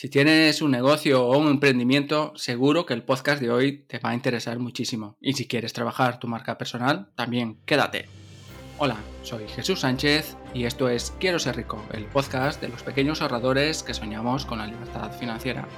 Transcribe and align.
Si 0.00 0.08
tienes 0.08 0.62
un 0.62 0.70
negocio 0.70 1.26
o 1.26 1.36
un 1.36 1.48
emprendimiento, 1.48 2.32
seguro 2.34 2.86
que 2.86 2.94
el 2.94 3.02
podcast 3.02 3.38
de 3.38 3.50
hoy 3.50 3.82
te 3.86 3.98
va 3.98 4.08
a 4.08 4.14
interesar 4.14 4.58
muchísimo. 4.58 5.18
Y 5.20 5.34
si 5.34 5.46
quieres 5.46 5.74
trabajar 5.74 6.18
tu 6.18 6.26
marca 6.26 6.56
personal, 6.56 7.10
también 7.16 7.58
quédate. 7.66 8.08
Hola, 8.78 8.96
soy 9.22 9.46
Jesús 9.46 9.80
Sánchez 9.80 10.38
y 10.54 10.64
esto 10.64 10.88
es 10.88 11.12
Quiero 11.20 11.38
ser 11.38 11.56
rico, 11.56 11.84
el 11.92 12.06
podcast 12.06 12.62
de 12.62 12.68
los 12.68 12.82
pequeños 12.82 13.20
ahorradores 13.20 13.82
que 13.82 13.92
soñamos 13.92 14.46
con 14.46 14.56
la 14.56 14.66
libertad 14.66 15.12
financiera. 15.12 15.68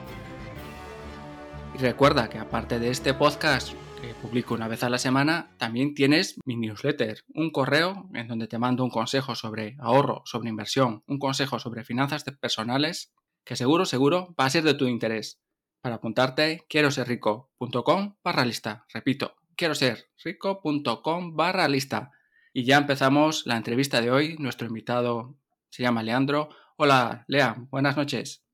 Y 1.75 1.79
recuerda 1.79 2.31
que 2.31 2.39
aparte 2.39 2.79
de 2.79 2.91
este 2.91 3.15
podcast 3.15 3.73
que 4.01 4.15
publico 4.15 4.55
una 4.55 4.69
vez 4.69 4.85
a 4.85 4.89
la 4.89 4.99
semana, 4.99 5.51
también 5.59 5.95
tienes 5.95 6.37
mi 6.45 6.57
newsletter, 6.57 7.25
un 7.35 7.51
correo 7.51 8.09
en 8.15 8.29
donde 8.29 8.47
te 8.47 8.59
mando 8.59 8.85
un 8.85 8.91
consejo 8.91 9.35
sobre 9.35 9.75
ahorro, 9.81 10.23
sobre 10.27 10.49
inversión, 10.49 11.03
un 11.09 11.19
consejo 11.19 11.59
sobre 11.59 11.83
finanzas 11.83 12.23
personales 12.23 13.13
que 13.45 13.57
seguro, 13.57 13.85
seguro 13.87 14.35
va 14.39 14.47
a 14.47 14.51
ser 14.51 14.65
de 14.65 14.75
tu 14.75 14.87
interés. 14.87 15.41
Para 15.81 15.97
apuntarte, 15.97 16.65
quiero 16.69 16.91
ser 16.91 17.09
rico.com 17.09 18.17
barra 18.23 18.45
lista. 18.45 18.87
Repito, 18.93 19.35
quiero 19.57 19.75
ser 19.75 20.11
rico.com 20.23 21.35
barra 21.35 21.69
lista. 21.69 22.13
Y 22.53 22.65
ya 22.65 22.77
empezamos 22.77 23.47
la 23.47 23.57
entrevista 23.57 24.01
de 24.01 24.11
hoy. 24.11 24.37
Nuestro 24.39 24.69
invitado 24.69 25.37
se 25.71 25.83
llama 25.83 26.03
Leandro. 26.03 26.51
Hola, 26.77 27.25
Lea, 27.27 27.57
buenas 27.71 27.97
noches. 27.97 28.45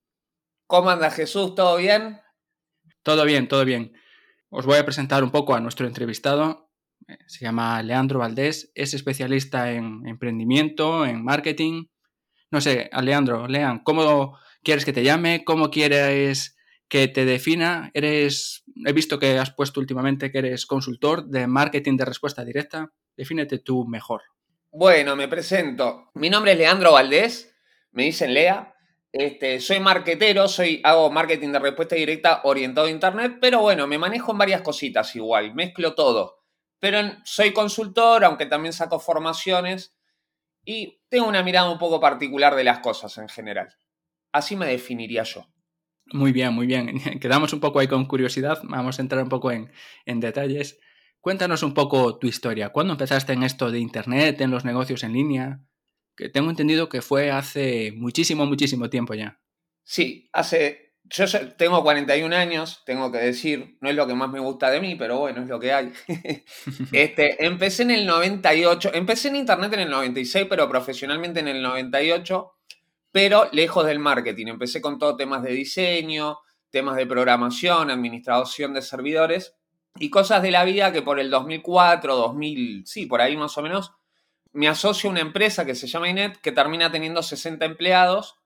¿Cómo 0.67 0.91
anda 0.91 1.11
Jesús? 1.11 1.55
¿Todo 1.55 1.77
bien? 1.77 2.21
Todo 3.03 3.25
bien, 3.25 3.49
todo 3.49 3.65
bien. 3.65 3.93
Os 4.51 4.65
voy 4.65 4.79
a 4.79 4.85
presentar 4.85 5.23
un 5.23 5.31
poco 5.31 5.55
a 5.55 5.61
nuestro 5.61 5.87
entrevistado. 5.87 6.71
Eh, 7.07 7.19
se 7.27 7.45
llama 7.45 7.83
Leandro 7.83 8.21
Valdés, 8.21 8.71
es 8.75 8.95
especialista 8.95 9.73
en 9.73 10.07
emprendimiento, 10.07 11.05
en 11.05 11.23
marketing. 11.25 11.87
No 12.51 12.61
sé, 12.61 12.91
Leandro, 13.03 13.47
Lean, 13.47 13.81
¿cómo, 13.81 14.39
quieres 14.69 14.85
que 14.85 14.93
te 14.93 15.03
llame, 15.03 15.45
cómo 15.47 15.71
quieres 15.71 16.55
que 16.89 17.09
te 17.09 17.25
defina. 17.25 17.91
Eres, 17.95 18.65
he 18.85 18.93
visto 18.93 19.19
que 19.19 19.39
has 19.39 19.51
puesto 19.51 19.81
últimamente 19.81 20.31
que 20.31 20.41
eres 20.41 20.67
consultor 20.67 21.25
de 21.25 21.47
marketing 21.47 21.97
de 21.97 22.05
respuesta 22.05 22.45
directa. 22.45 22.93
Defínete 23.17 23.61
tú 23.61 23.87
mejor. 23.87 24.21
Bueno, 24.71 25.17
me 25.17 25.27
presento. 25.27 26.11
Mi 26.13 26.29
nombre 26.29 26.53
es 26.53 26.59
Leandro 26.59 26.93
Valdés, 26.93 27.57
me 27.93 28.03
dicen 28.03 28.35
Lea. 28.35 28.75
Este, 29.11 29.59
soy 29.59 29.81
marketero, 29.81 30.47
soy, 30.49 30.83
hago 30.85 31.11
marketing 31.11 31.53
de 31.53 31.61
respuesta 31.61 31.97
directa 31.97 32.43
orientado 32.45 32.89
a 32.89 32.91
Internet, 32.91 33.39
pero 33.41 33.63
bueno, 33.63 33.87
me 33.87 33.97
manejo 33.97 34.33
en 34.33 34.39
varias 34.39 34.61
cositas 34.61 35.17
igual, 35.17 35.55
mezclo 35.55 35.95
todo. 35.95 36.43
Pero 36.79 36.99
soy 37.25 37.55
consultor, 37.55 38.23
aunque 38.23 38.45
también 38.45 38.75
saco 38.75 39.01
formaciones 39.01 39.97
y 40.63 41.01
tengo 41.09 41.27
una 41.27 41.43
mirada 41.43 41.71
un 41.71 41.79
poco 41.79 41.99
particular 42.01 42.55
de 42.55 42.65
las 42.65 42.81
cosas 42.81 43.17
en 43.17 43.31
general. 43.31 43.75
Así 44.39 44.55
me 44.55 44.67
definiría 44.67 45.25
yo. 45.25 45.49
Muy 46.13 46.31
bien, 46.31 46.55
muy 46.55 46.69
bien. 46.69 47.01
Quedamos 47.21 47.53
un 47.53 47.59
poco 47.59 47.81
ahí 47.81 47.89
con 47.89 48.07
curiosidad. 48.07 48.61
Vamos 48.63 48.99
a 48.99 49.03
entrar 49.03 49.21
un 49.21 49.29
poco 49.29 49.51
en, 49.51 49.69
detalles. 50.07 50.79
Cuéntanos 51.21 51.65
un 51.65 51.75
poco 51.75 52.21
tu 52.21 52.29
historia. 52.29 52.69
¿Cuándo 52.69 52.93
empezaste 52.93 53.33
en 53.33 53.43
esto 53.43 53.73
de 53.73 53.81
Internet, 53.81 54.41
en 54.41 54.53
los 54.53 54.65
negocios 54.65 55.03
en 55.03 55.13
línea? 55.13 55.61
Que 56.17 56.29
tengo 56.29 56.51
entendido 56.51 56.89
que 56.89 57.03
fue 57.03 57.33
hace 57.33 57.93
muchísimo, 57.97 58.47
muchísimo 58.47 58.89
tiempo 58.89 59.15
ya. 59.15 59.41
Sí, 59.83 60.31
hace... 60.33 60.87
Yo 61.11 61.25
tengo 61.57 61.83
41 61.83 62.37
años, 62.37 62.83
tengo 62.85 63.11
que 63.11 63.17
decir, 63.17 63.79
no 63.81 63.89
es 63.89 63.97
lo 63.97 64.07
que 64.07 64.13
más 64.15 64.29
me 64.31 64.41
gusta 64.41 64.71
de 64.71 64.79
mí, 64.79 64.95
pero 64.95 65.19
bueno, 65.19 65.41
es 65.43 65.49
lo 65.49 65.59
que 65.59 65.73
hay. 65.73 65.91
este, 66.93 67.45
empecé 67.47 67.85
en 67.85 67.93
el 67.93 68.07
98, 68.07 68.91
empecé 68.93 69.29
en 69.29 69.37
Internet 69.37 69.73
en 69.73 69.81
el 69.81 69.91
96, 69.91 70.47
pero 70.51 70.69
profesionalmente 70.69 71.41
en 71.41 71.49
el 71.49 71.63
98 71.63 72.58
pero 73.19 73.49
lejos 73.51 73.85
del 73.85 73.99
marketing. 73.99 74.47
Empecé 74.47 74.81
con 74.81 74.97
todo 74.97 75.17
temas 75.17 75.43
de 75.43 75.51
diseño, 75.51 76.39
temas 76.71 76.95
de 76.95 77.05
programación, 77.05 77.91
administración 77.91 78.73
de 78.73 78.81
servidores 78.81 79.57
y 79.97 80.09
cosas 80.09 80.41
de 80.41 80.53
la 80.53 80.65
vida 80.65 80.93
que 80.93 81.03
por 81.03 81.19
el 81.19 81.29
2004, 81.29 82.15
2000, 82.15 82.87
sí, 82.87 83.07
por 83.07 83.21
ahí 83.21 83.37
más 83.37 83.59
o 83.59 83.63
menos, 83.63 83.91
me 84.53 84.69
asocio 84.69 85.11
a 85.11 85.11
una 85.11 85.21
empresa 85.21 85.67
que 85.67 85.75
se 85.75 85.89
llama 85.89 86.09
Inet 86.09 86.41
que 86.41 86.53
termina 86.53 86.93
teniendo 86.93 87.21
60 87.21 87.65
empleados. 87.65 88.37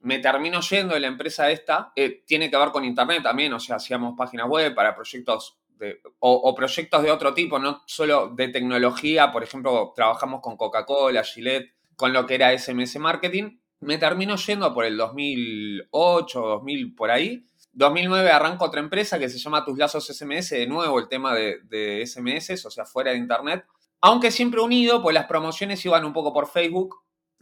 Me 0.00 0.18
termino 0.18 0.62
yendo 0.62 0.94
de 0.94 1.00
la 1.00 1.06
empresa 1.06 1.52
esta. 1.52 1.92
Eh, 1.94 2.24
tiene 2.26 2.50
que 2.50 2.56
ver 2.56 2.70
con 2.70 2.84
Internet 2.84 3.22
también, 3.22 3.52
o 3.52 3.60
sea, 3.60 3.76
hacíamos 3.76 4.16
páginas 4.18 4.48
web 4.48 4.74
para 4.74 4.96
proyectos 4.96 5.60
de, 5.76 6.00
o, 6.18 6.32
o, 6.32 6.54
proyectos 6.56 7.04
de 7.04 7.12
otro 7.12 7.34
tipo, 7.34 7.60
no 7.60 7.84
solo 7.86 8.30
de 8.34 8.48
tecnología. 8.48 9.30
Por 9.30 9.44
ejemplo, 9.44 9.92
trabajamos 9.94 10.40
con 10.40 10.56
Coca-Cola, 10.56 11.22
Gillette, 11.22 11.76
con 11.94 12.12
lo 12.12 12.26
que 12.26 12.34
era 12.34 12.58
SMS 12.58 12.96
Marketing 12.96 13.58
me 13.80 13.98
terminó 13.98 14.36
yendo 14.36 14.72
por 14.74 14.84
el 14.84 14.96
2008, 14.96 16.40
2000, 16.40 16.94
por 16.94 17.10
ahí. 17.10 17.44
2009 17.72 18.30
arranco 18.30 18.64
otra 18.64 18.80
empresa 18.80 19.18
que 19.18 19.28
se 19.28 19.38
llama 19.38 19.64
Tus 19.64 19.78
Lazos 19.78 20.06
SMS, 20.06 20.50
de 20.50 20.66
nuevo 20.66 20.98
el 20.98 21.08
tema 21.08 21.34
de, 21.34 22.02
SMS, 22.04 22.64
o 22.66 22.70
sea, 22.70 22.84
fuera 22.84 23.12
de 23.12 23.18
Internet. 23.18 23.64
Aunque 24.00 24.30
siempre 24.30 24.60
unido, 24.60 25.02
pues 25.02 25.14
las 25.14 25.26
promociones 25.26 25.84
iban 25.84 26.04
un 26.04 26.12
poco 26.12 26.32
por 26.32 26.48
Facebook. 26.48 26.96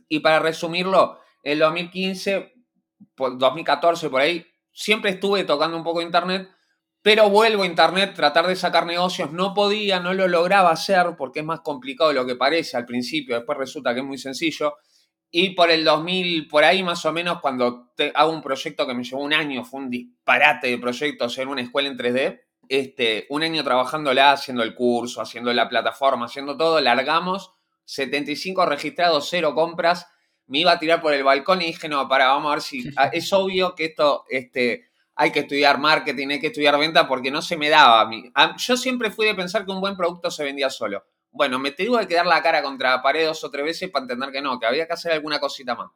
Y 0.09 0.21
para 0.21 0.39
resumirlo, 0.39 1.19
el 1.43 1.59
2015, 1.59 2.55
2014, 3.17 4.11
por 4.11 4.21
ahí, 4.21 4.47
siempre 4.73 5.13
estuve 5.13 5.45
tocando 5.45 5.77
un 5.77 5.83
poco 5.83 6.03
Internet, 6.03 6.51
pero 7.03 7.31
vuelvo 7.31 7.63
a 7.63 7.67
Internet, 7.67 8.15
tratar 8.15 8.47
de 8.47 8.57
sacar 8.57 8.85
negocios, 8.85 9.33
no 9.33 9.55
podía, 9.55 10.01
no 10.01 10.13
lo 10.13 10.29
lograba 10.29 10.71
hacer 10.71 11.15
porque 11.17 11.41
es 11.41 11.47
más 11.47 11.61
complicado 11.61 12.11
de 12.11 12.17
lo 12.17 12.27
que 12.27 12.37
parece 12.37 12.77
al 12.77 12.85
principio, 12.85 13.37
después 13.37 13.57
resulta 13.57 13.95
que 13.95 14.01
es 14.01 14.07
muy 14.07 14.19
sencillo. 14.19 14.75
Y 15.31 15.51
por 15.51 15.71
el 15.71 15.85
2000, 15.85 16.49
por 16.49 16.65
ahí 16.65 16.83
más 16.83 17.05
o 17.05 17.13
menos, 17.13 17.41
cuando 17.41 17.93
hago 18.15 18.33
un 18.33 18.43
proyecto 18.43 18.87
que 18.87 18.95
me 18.95 19.05
llevó 19.05 19.23
un 19.23 19.35
año, 19.35 19.65
fue 19.65 19.81
un 19.81 19.91
disparate 19.91 20.69
de 20.69 20.79
proyectos 20.79 21.37
en 21.39 21.49
una 21.49 21.63
escuela 21.63 21.89
en 21.89 21.99
3D, 21.99 22.41
este, 22.69 23.27
un 23.31 23.43
año 23.43 23.63
trabajándola, 23.63 24.33
haciendo 24.33 24.63
el 24.63 24.75
curso, 24.75 25.21
haciendo 25.21 25.53
la 25.53 25.69
plataforma, 25.69 26.27
haciendo 26.27 26.57
todo, 26.57 26.81
largamos, 26.81 27.53
75 27.85 28.67
registrados, 28.67 29.29
cero 29.29 29.55
compras, 29.55 30.07
me 30.47 30.61
iba 30.61 30.73
a 30.73 30.79
tirar 30.79 31.01
por 31.01 31.13
el 31.13 31.25
balcón 31.25 31.63
y 31.63 31.67
dije, 31.67 31.89
no, 31.89 32.09
para, 32.09 32.29
vamos 32.29 32.51
a 32.51 32.55
ver 32.55 32.63
si... 32.63 32.85
Es 33.13 33.33
obvio 33.33 33.75
que 33.75 33.87
esto, 33.87 34.25
este, 34.29 34.87
hay 35.15 35.33
que 35.33 35.41
estudiar 35.41 35.79
marketing, 35.79 36.29
hay 36.29 36.41
que 36.41 36.49
estudiar 36.49 36.79
venta 36.79 37.09
porque 37.09 37.31
no 37.31 37.43
se 37.43 37.57
me 37.57 37.69
daba 37.69 38.01
a 38.03 38.07
mí. 38.07 38.31
Yo 38.59 38.77
siempre 38.77 39.11
fui 39.11 39.27
de 39.27 39.35
pensar 39.35 39.65
que 39.65 39.73
un 39.73 39.81
buen 39.81 39.97
producto 39.97 40.31
se 40.31 40.45
vendía 40.45 40.71
solo. 40.71 41.05
Bueno, 41.37 41.59
me 41.59 41.73
tuve 41.73 42.09
que 42.09 42.15
dar 42.15 42.27
la 42.27 42.43
cara 42.43 42.63
contra 42.63 42.93
la 42.93 43.03
pared 43.03 43.27
dos 43.27 43.45
o 43.45 43.51
tres 43.51 43.65
veces 43.65 43.91
para 43.91 44.05
entender 44.05 44.33
que 44.33 44.41
no, 44.41 44.59
que 44.59 44.67
había 44.67 44.87
que 44.87 44.95
hacer 44.95 45.13
alguna 45.13 45.39
cosita 45.39 45.75
más. 45.75 45.91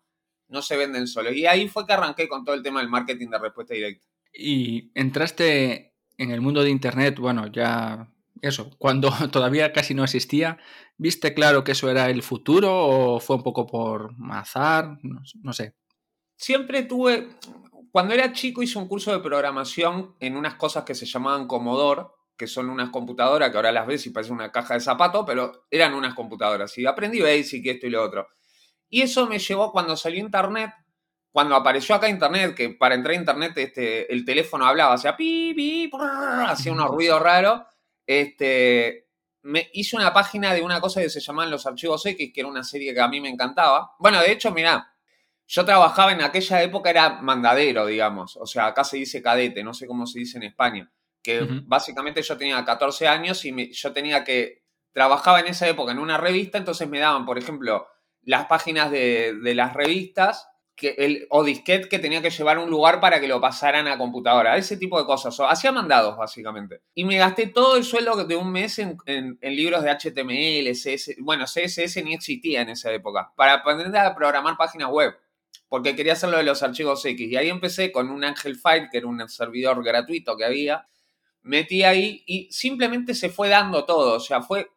No 0.49 0.61
se 0.61 0.77
venden 0.77 1.07
solo. 1.07 1.33
Y 1.33 1.47
ahí 1.47 1.67
fue 1.67 1.87
que 1.87 1.95
arranqué 1.95 2.29
con 2.29 2.45
todo 2.45 2.55
el 2.55 2.63
tema 2.63 2.81
del 2.81 2.91
marketing 2.91 3.29
de 3.29 3.39
respuesta 3.39 3.73
directa. 3.73 4.07
Y 4.35 4.91
entraste 4.95 5.95
en 6.19 6.31
el 6.31 6.43
mundo 6.43 6.63
de 6.63 6.69
Internet, 6.69 7.19
bueno, 7.19 7.47
ya 7.47 8.13
eso, 8.43 8.71
cuando 8.79 9.11
todavía 9.33 9.73
casi 9.73 9.95
no 9.95 10.05
existía, 10.05 10.59
¿viste 10.99 11.33
claro 11.33 11.65
que 11.65 11.73
eso 11.73 11.91
era 11.91 12.11
el 12.11 12.23
futuro 12.23 12.71
o 12.73 13.21
fue 13.21 13.37
un 13.37 13.43
poco 13.43 13.67
por 13.67 14.15
azar? 14.31 14.99
No, 15.03 15.23
no, 15.43 15.53
sé. 15.55 15.75
Siempre 16.37 16.83
tuve, 16.83 17.29
cuando 17.91 18.13
era 18.13 18.33
chico 18.33 18.63
hice 18.63 18.79
un 18.79 18.89
curso 18.89 19.13
de 19.13 19.21
programación 19.21 20.17
en 20.21 20.37
unas 20.37 20.57
cosas 20.57 20.85
que 20.85 20.95
se 20.95 21.07
llamaban 21.07 21.47
Commodore, 21.47 22.03
que 22.41 22.47
son 22.47 22.71
unas 22.71 22.89
computadoras 22.89 23.51
que 23.51 23.57
ahora 23.59 23.71
las 23.71 23.87
ves 23.87 24.07
y 24.07 24.11
parece 24.11 24.33
una 24.33 24.51
caja 24.51 24.73
de 24.73 24.81
zapatos, 24.81 25.25
pero 25.27 25.67
eran 25.71 25.93
unas 25.93 26.15
computadoras. 26.15 26.79
Y 26.79 26.87
aprendí 26.87 27.21
Basic, 27.21 27.67
esto 27.67 27.87
y 27.87 27.91
lo 27.91 28.03
otro. 28.03 28.29
Y 28.89 29.03
eso 29.03 29.27
me 29.27 29.39
llevó 29.39 29.71
cuando 29.71 29.95
salió 29.95 30.21
Internet, 30.21 30.71
cuando 31.31 31.55
apareció 31.55 31.95
acá 31.95 32.09
Internet, 32.09 32.55
que 32.55 32.71
para 32.71 32.95
entrar 32.95 33.13
a 33.13 33.19
Internet 33.19 33.53
este, 33.59 34.11
el 34.11 34.25
teléfono 34.25 34.65
hablaba, 34.65 34.95
hacía 34.95 35.15
pi, 35.19 35.53
pi, 35.55 35.91
hacía 36.47 36.73
unos 36.73 36.89
ruidos 36.89 37.21
raros, 37.21 37.61
este, 38.07 39.11
me 39.43 39.69
hice 39.75 39.97
una 39.97 40.15
página 40.15 40.55
de 40.55 40.63
una 40.63 40.81
cosa 40.81 41.03
que 41.03 41.11
se 41.11 41.21
llamaban 41.21 41.51
los 41.51 41.67
archivos 41.67 42.07
X, 42.07 42.31
que 42.33 42.41
era 42.41 42.49
una 42.49 42.65
serie 42.65 42.95
que 42.95 43.01
a 43.03 43.09
mí 43.09 43.21
me 43.21 43.29
encantaba. 43.29 43.91
Bueno, 43.99 44.19
de 44.23 44.33
hecho, 44.33 44.51
mirá, 44.51 44.95
yo 45.47 45.63
trabajaba 45.67 46.13
en 46.13 46.23
aquella 46.23 46.63
época, 46.63 46.89
era 46.89 47.21
mandadero, 47.21 47.85
digamos. 47.85 48.39
O 48.39 48.47
sea, 48.47 48.69
acá 48.69 48.83
se 48.83 48.97
dice 48.97 49.21
cadete, 49.21 49.63
no 49.63 49.75
sé 49.75 49.87
cómo 49.87 50.07
se 50.07 50.21
dice 50.21 50.39
en 50.39 50.45
España. 50.45 50.91
Que 51.23 51.47
básicamente 51.65 52.23
yo 52.23 52.37
tenía 52.37 52.65
14 52.65 53.09
años 53.09 53.45
y 53.45 53.73
yo 53.73 53.93
tenía 53.93 54.25
que. 54.25 54.63
Trabajaba 54.93 55.41
en 55.41 55.47
esa 55.47 55.69
época 55.69 55.93
en 55.93 56.01
una 56.01 56.19
revista, 56.19 56.59
entonces 56.59 56.89
me 56.89 56.99
daban, 56.99 57.25
por 57.25 57.39
ejemplo, 57.39 57.87
las 58.23 58.47
páginas 58.47 58.91
de, 58.91 59.35
de 59.41 59.55
las 59.55 59.73
revistas 59.73 60.51
que 60.81 60.95
el, 60.97 61.27
o 61.29 61.45
disquete 61.45 61.91
que 61.91 61.99
tenía 61.99 62.23
que 62.23 62.31
llevar 62.31 62.57
a 62.57 62.61
un 62.61 62.71
lugar 62.71 63.01
para 63.01 63.21
que 63.21 63.29
lo 63.29 63.39
pasaran 63.39 63.87
a 63.87 63.99
computadora, 63.99 64.57
ese 64.57 64.79
tipo 64.79 64.99
de 64.99 65.05
cosas. 65.05 65.39
O, 65.39 65.47
hacía 65.47 65.71
mandados, 65.73 66.17
básicamente. 66.17 66.81
Y 66.95 67.05
me 67.05 67.19
gasté 67.19 67.49
todo 67.49 67.77
el 67.77 67.85
sueldo 67.85 68.25
de 68.25 68.35
un 68.35 68.51
mes 68.51 68.79
en, 68.79 69.39
libros 69.43 69.83
de 69.85 69.91
HTML, 69.91 70.73
CSS. 70.73 71.17
Bueno, 71.19 71.45
CSS 71.45 72.03
ni 72.03 72.15
existía 72.15 72.63
en 72.63 72.71
esa 72.71 72.91
época, 72.93 73.31
para 73.37 73.55
aprender 73.55 73.95
a 74.01 74.15
programar 74.15 74.57
páginas 74.57 74.89
web. 74.89 75.15
Porque 75.69 75.95
quería 75.95 76.15
hacerlo 76.15 76.39
de 76.39 76.45
los 76.45 76.63
archivos 76.63 77.05
X. 77.05 77.31
Y 77.31 77.37
ahí 77.37 77.51
empecé 77.51 77.93
con 77.93 78.11
un 78.11 78.25
Angel 78.25 78.57
File, 78.57 78.89
que 78.91 78.99
era 78.99 79.07
un 79.07 79.29
servidor 79.29 79.85
gratuito 79.85 80.37
que 80.37 80.47
había. 80.47 80.89
Metí 81.43 81.83
ahí 81.83 82.23
y 82.27 82.51
simplemente 82.53 83.15
se 83.15 83.31
fue 83.31 83.49
dando 83.49 83.85
todo. 83.85 84.17
O 84.17 84.21
sea, 84.21 84.43
fue, 84.43 84.71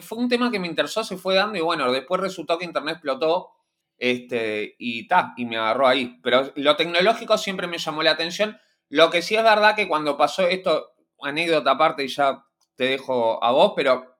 fue 0.00 0.18
un 0.18 0.28
tema 0.28 0.50
que 0.50 0.58
me 0.58 0.66
interesó, 0.66 1.04
se 1.04 1.16
fue 1.16 1.34
dando 1.34 1.58
y 1.58 1.60
bueno, 1.60 1.90
después 1.92 2.20
resultó 2.20 2.58
que 2.58 2.64
Internet 2.64 2.94
explotó 2.94 3.50
este, 3.98 4.76
y 4.78 5.06
ta, 5.06 5.34
y 5.36 5.44
me 5.44 5.58
agarró 5.58 5.86
ahí. 5.86 6.18
Pero 6.22 6.52
lo 6.56 6.76
tecnológico 6.76 7.38
siempre 7.38 7.66
me 7.66 7.78
llamó 7.78 8.02
la 8.02 8.12
atención. 8.12 8.58
Lo 8.88 9.10
que 9.10 9.22
sí 9.22 9.36
es 9.36 9.44
verdad 9.44 9.76
que 9.76 9.86
cuando 9.86 10.16
pasó 10.16 10.46
esto, 10.46 10.94
anécdota 11.22 11.72
aparte 11.72 12.04
y 12.04 12.08
ya 12.08 12.44
te 12.76 12.84
dejo 12.84 13.42
a 13.44 13.52
vos, 13.52 13.74
pero 13.76 14.16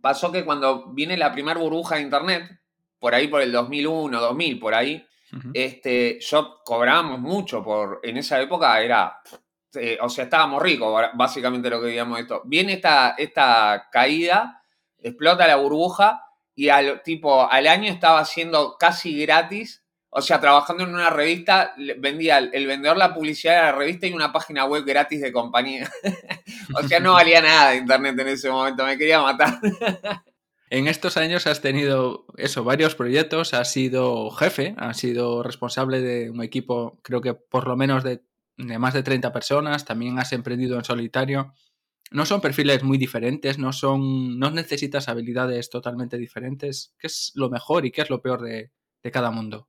pasó 0.00 0.32
que 0.32 0.44
cuando 0.44 0.92
viene 0.92 1.16
la 1.16 1.32
primera 1.32 1.60
burbuja 1.60 1.96
de 1.96 2.02
internet, 2.02 2.60
por 2.98 3.14
ahí 3.14 3.28
por 3.28 3.40
el 3.40 3.52
2001, 3.52 4.20
2000, 4.20 4.58
por 4.58 4.74
ahí, 4.74 5.06
este, 5.54 6.18
yo 6.20 6.60
cobrábamos 6.62 7.20
mucho 7.20 7.64
por, 7.64 8.00
en 8.02 8.18
esa 8.18 8.40
época 8.40 8.80
era, 8.80 9.22
eh, 9.74 9.98
o 10.00 10.08
sea, 10.08 10.24
estábamos 10.24 10.62
ricos, 10.62 11.10
básicamente 11.14 11.70
lo 11.70 11.80
que 11.80 11.88
digamos 11.88 12.20
esto. 12.20 12.42
Viene 12.44 12.74
esta, 12.74 13.14
esta 13.16 13.88
caída, 13.90 14.62
explota 14.98 15.46
la 15.46 15.56
burbuja 15.56 16.24
y 16.54 16.68
al 16.68 17.02
tipo 17.02 17.50
al 17.50 17.66
año 17.66 17.90
estaba 17.90 18.20
haciendo 18.20 18.76
casi 18.78 19.18
gratis, 19.20 19.84
o 20.10 20.20
sea, 20.20 20.40
trabajando 20.40 20.84
en 20.84 20.94
una 20.94 21.08
revista, 21.08 21.74
vendía 21.98 22.38
el, 22.38 22.66
vendedor 22.66 22.98
la 22.98 23.14
publicidad 23.14 23.54
de 23.54 23.62
la 23.62 23.72
revista 23.72 24.06
y 24.06 24.12
una 24.12 24.30
página 24.32 24.66
web 24.66 24.84
gratis 24.84 25.22
de 25.22 25.32
compañía. 25.32 25.90
o 26.76 26.86
sea, 26.86 27.00
no 27.00 27.14
valía 27.14 27.40
nada 27.40 27.70
de 27.70 27.76
internet 27.78 28.18
en 28.18 28.28
ese 28.28 28.50
momento, 28.50 28.84
me 28.84 28.98
quería 28.98 29.20
matar. 29.20 29.58
En 30.74 30.88
estos 30.88 31.18
años 31.18 31.46
has 31.46 31.60
tenido 31.60 32.24
eso, 32.38 32.64
varios 32.64 32.94
proyectos, 32.94 33.52
has 33.52 33.70
sido 33.70 34.30
jefe, 34.30 34.74
has 34.78 34.96
sido 34.96 35.42
responsable 35.42 36.00
de 36.00 36.30
un 36.30 36.42
equipo, 36.42 36.98
creo 37.02 37.20
que 37.20 37.34
por 37.34 37.68
lo 37.68 37.76
menos 37.76 38.02
de, 38.02 38.22
de 38.66 38.78
más 38.78 38.94
de 38.94 39.02
30 39.02 39.32
personas, 39.32 39.84
también 39.84 40.18
has 40.18 40.32
emprendido 40.32 40.76
en 40.76 40.84
solitario 40.84 41.52
no 42.12 42.26
son 42.26 42.40
perfiles 42.40 42.82
muy 42.82 42.98
diferentes, 42.98 43.58
no 43.58 43.72
son, 43.72 44.38
no 44.38 44.50
necesitas 44.50 45.08
habilidades 45.08 45.70
totalmente 45.70 46.18
diferentes. 46.18 46.94
¿Qué 46.98 47.06
es 47.06 47.32
lo 47.34 47.48
mejor 47.48 47.86
y 47.86 47.90
qué 47.90 48.02
es 48.02 48.10
lo 48.10 48.20
peor 48.20 48.42
de, 48.42 48.70
cada 49.10 49.30
mundo? 49.30 49.68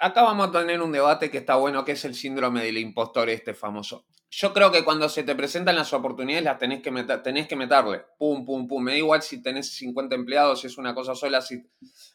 Acá 0.00 0.22
vamos 0.22 0.48
a 0.48 0.52
tener 0.52 0.80
un 0.80 0.92
debate 0.92 1.30
que 1.30 1.38
está 1.38 1.56
bueno, 1.56 1.84
que 1.84 1.92
es 1.92 2.04
el 2.04 2.14
síndrome 2.14 2.62
del 2.62 2.78
impostor 2.78 3.30
este 3.30 3.54
famoso. 3.54 4.04
Yo 4.30 4.52
creo 4.52 4.70
que 4.70 4.84
cuando 4.84 5.08
se 5.08 5.22
te 5.22 5.34
presentan 5.34 5.74
las 5.74 5.92
oportunidades 5.92 6.44
las 6.44 6.58
tenés 6.58 6.82
que, 6.82 6.92
tenés 7.24 7.48
que 7.48 7.56
meterle. 7.56 8.02
Pum, 8.18 8.44
pum, 8.44 8.68
pum. 8.68 8.82
Me 8.82 8.92
da 8.92 8.98
igual 8.98 9.22
si 9.22 9.42
tenés 9.42 9.74
50 9.74 10.14
empleados, 10.14 10.60
si 10.60 10.66
es 10.66 10.76
una 10.76 10.94
cosa 10.94 11.14
sola, 11.14 11.40
si... 11.40 11.66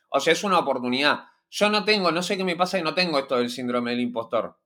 o 0.10 0.20
sea, 0.20 0.32
es 0.32 0.44
una 0.44 0.60
oportunidad. 0.60 1.26
Yo 1.50 1.70
no 1.70 1.84
tengo, 1.84 2.12
no 2.12 2.22
sé 2.22 2.38
qué 2.38 2.44
me 2.44 2.56
pasa 2.56 2.78
y 2.78 2.84
no 2.84 2.94
tengo 2.94 3.18
esto 3.20 3.38
del 3.38 3.50
síndrome 3.50 3.92
del 3.92 4.02
impostor. 4.02 4.58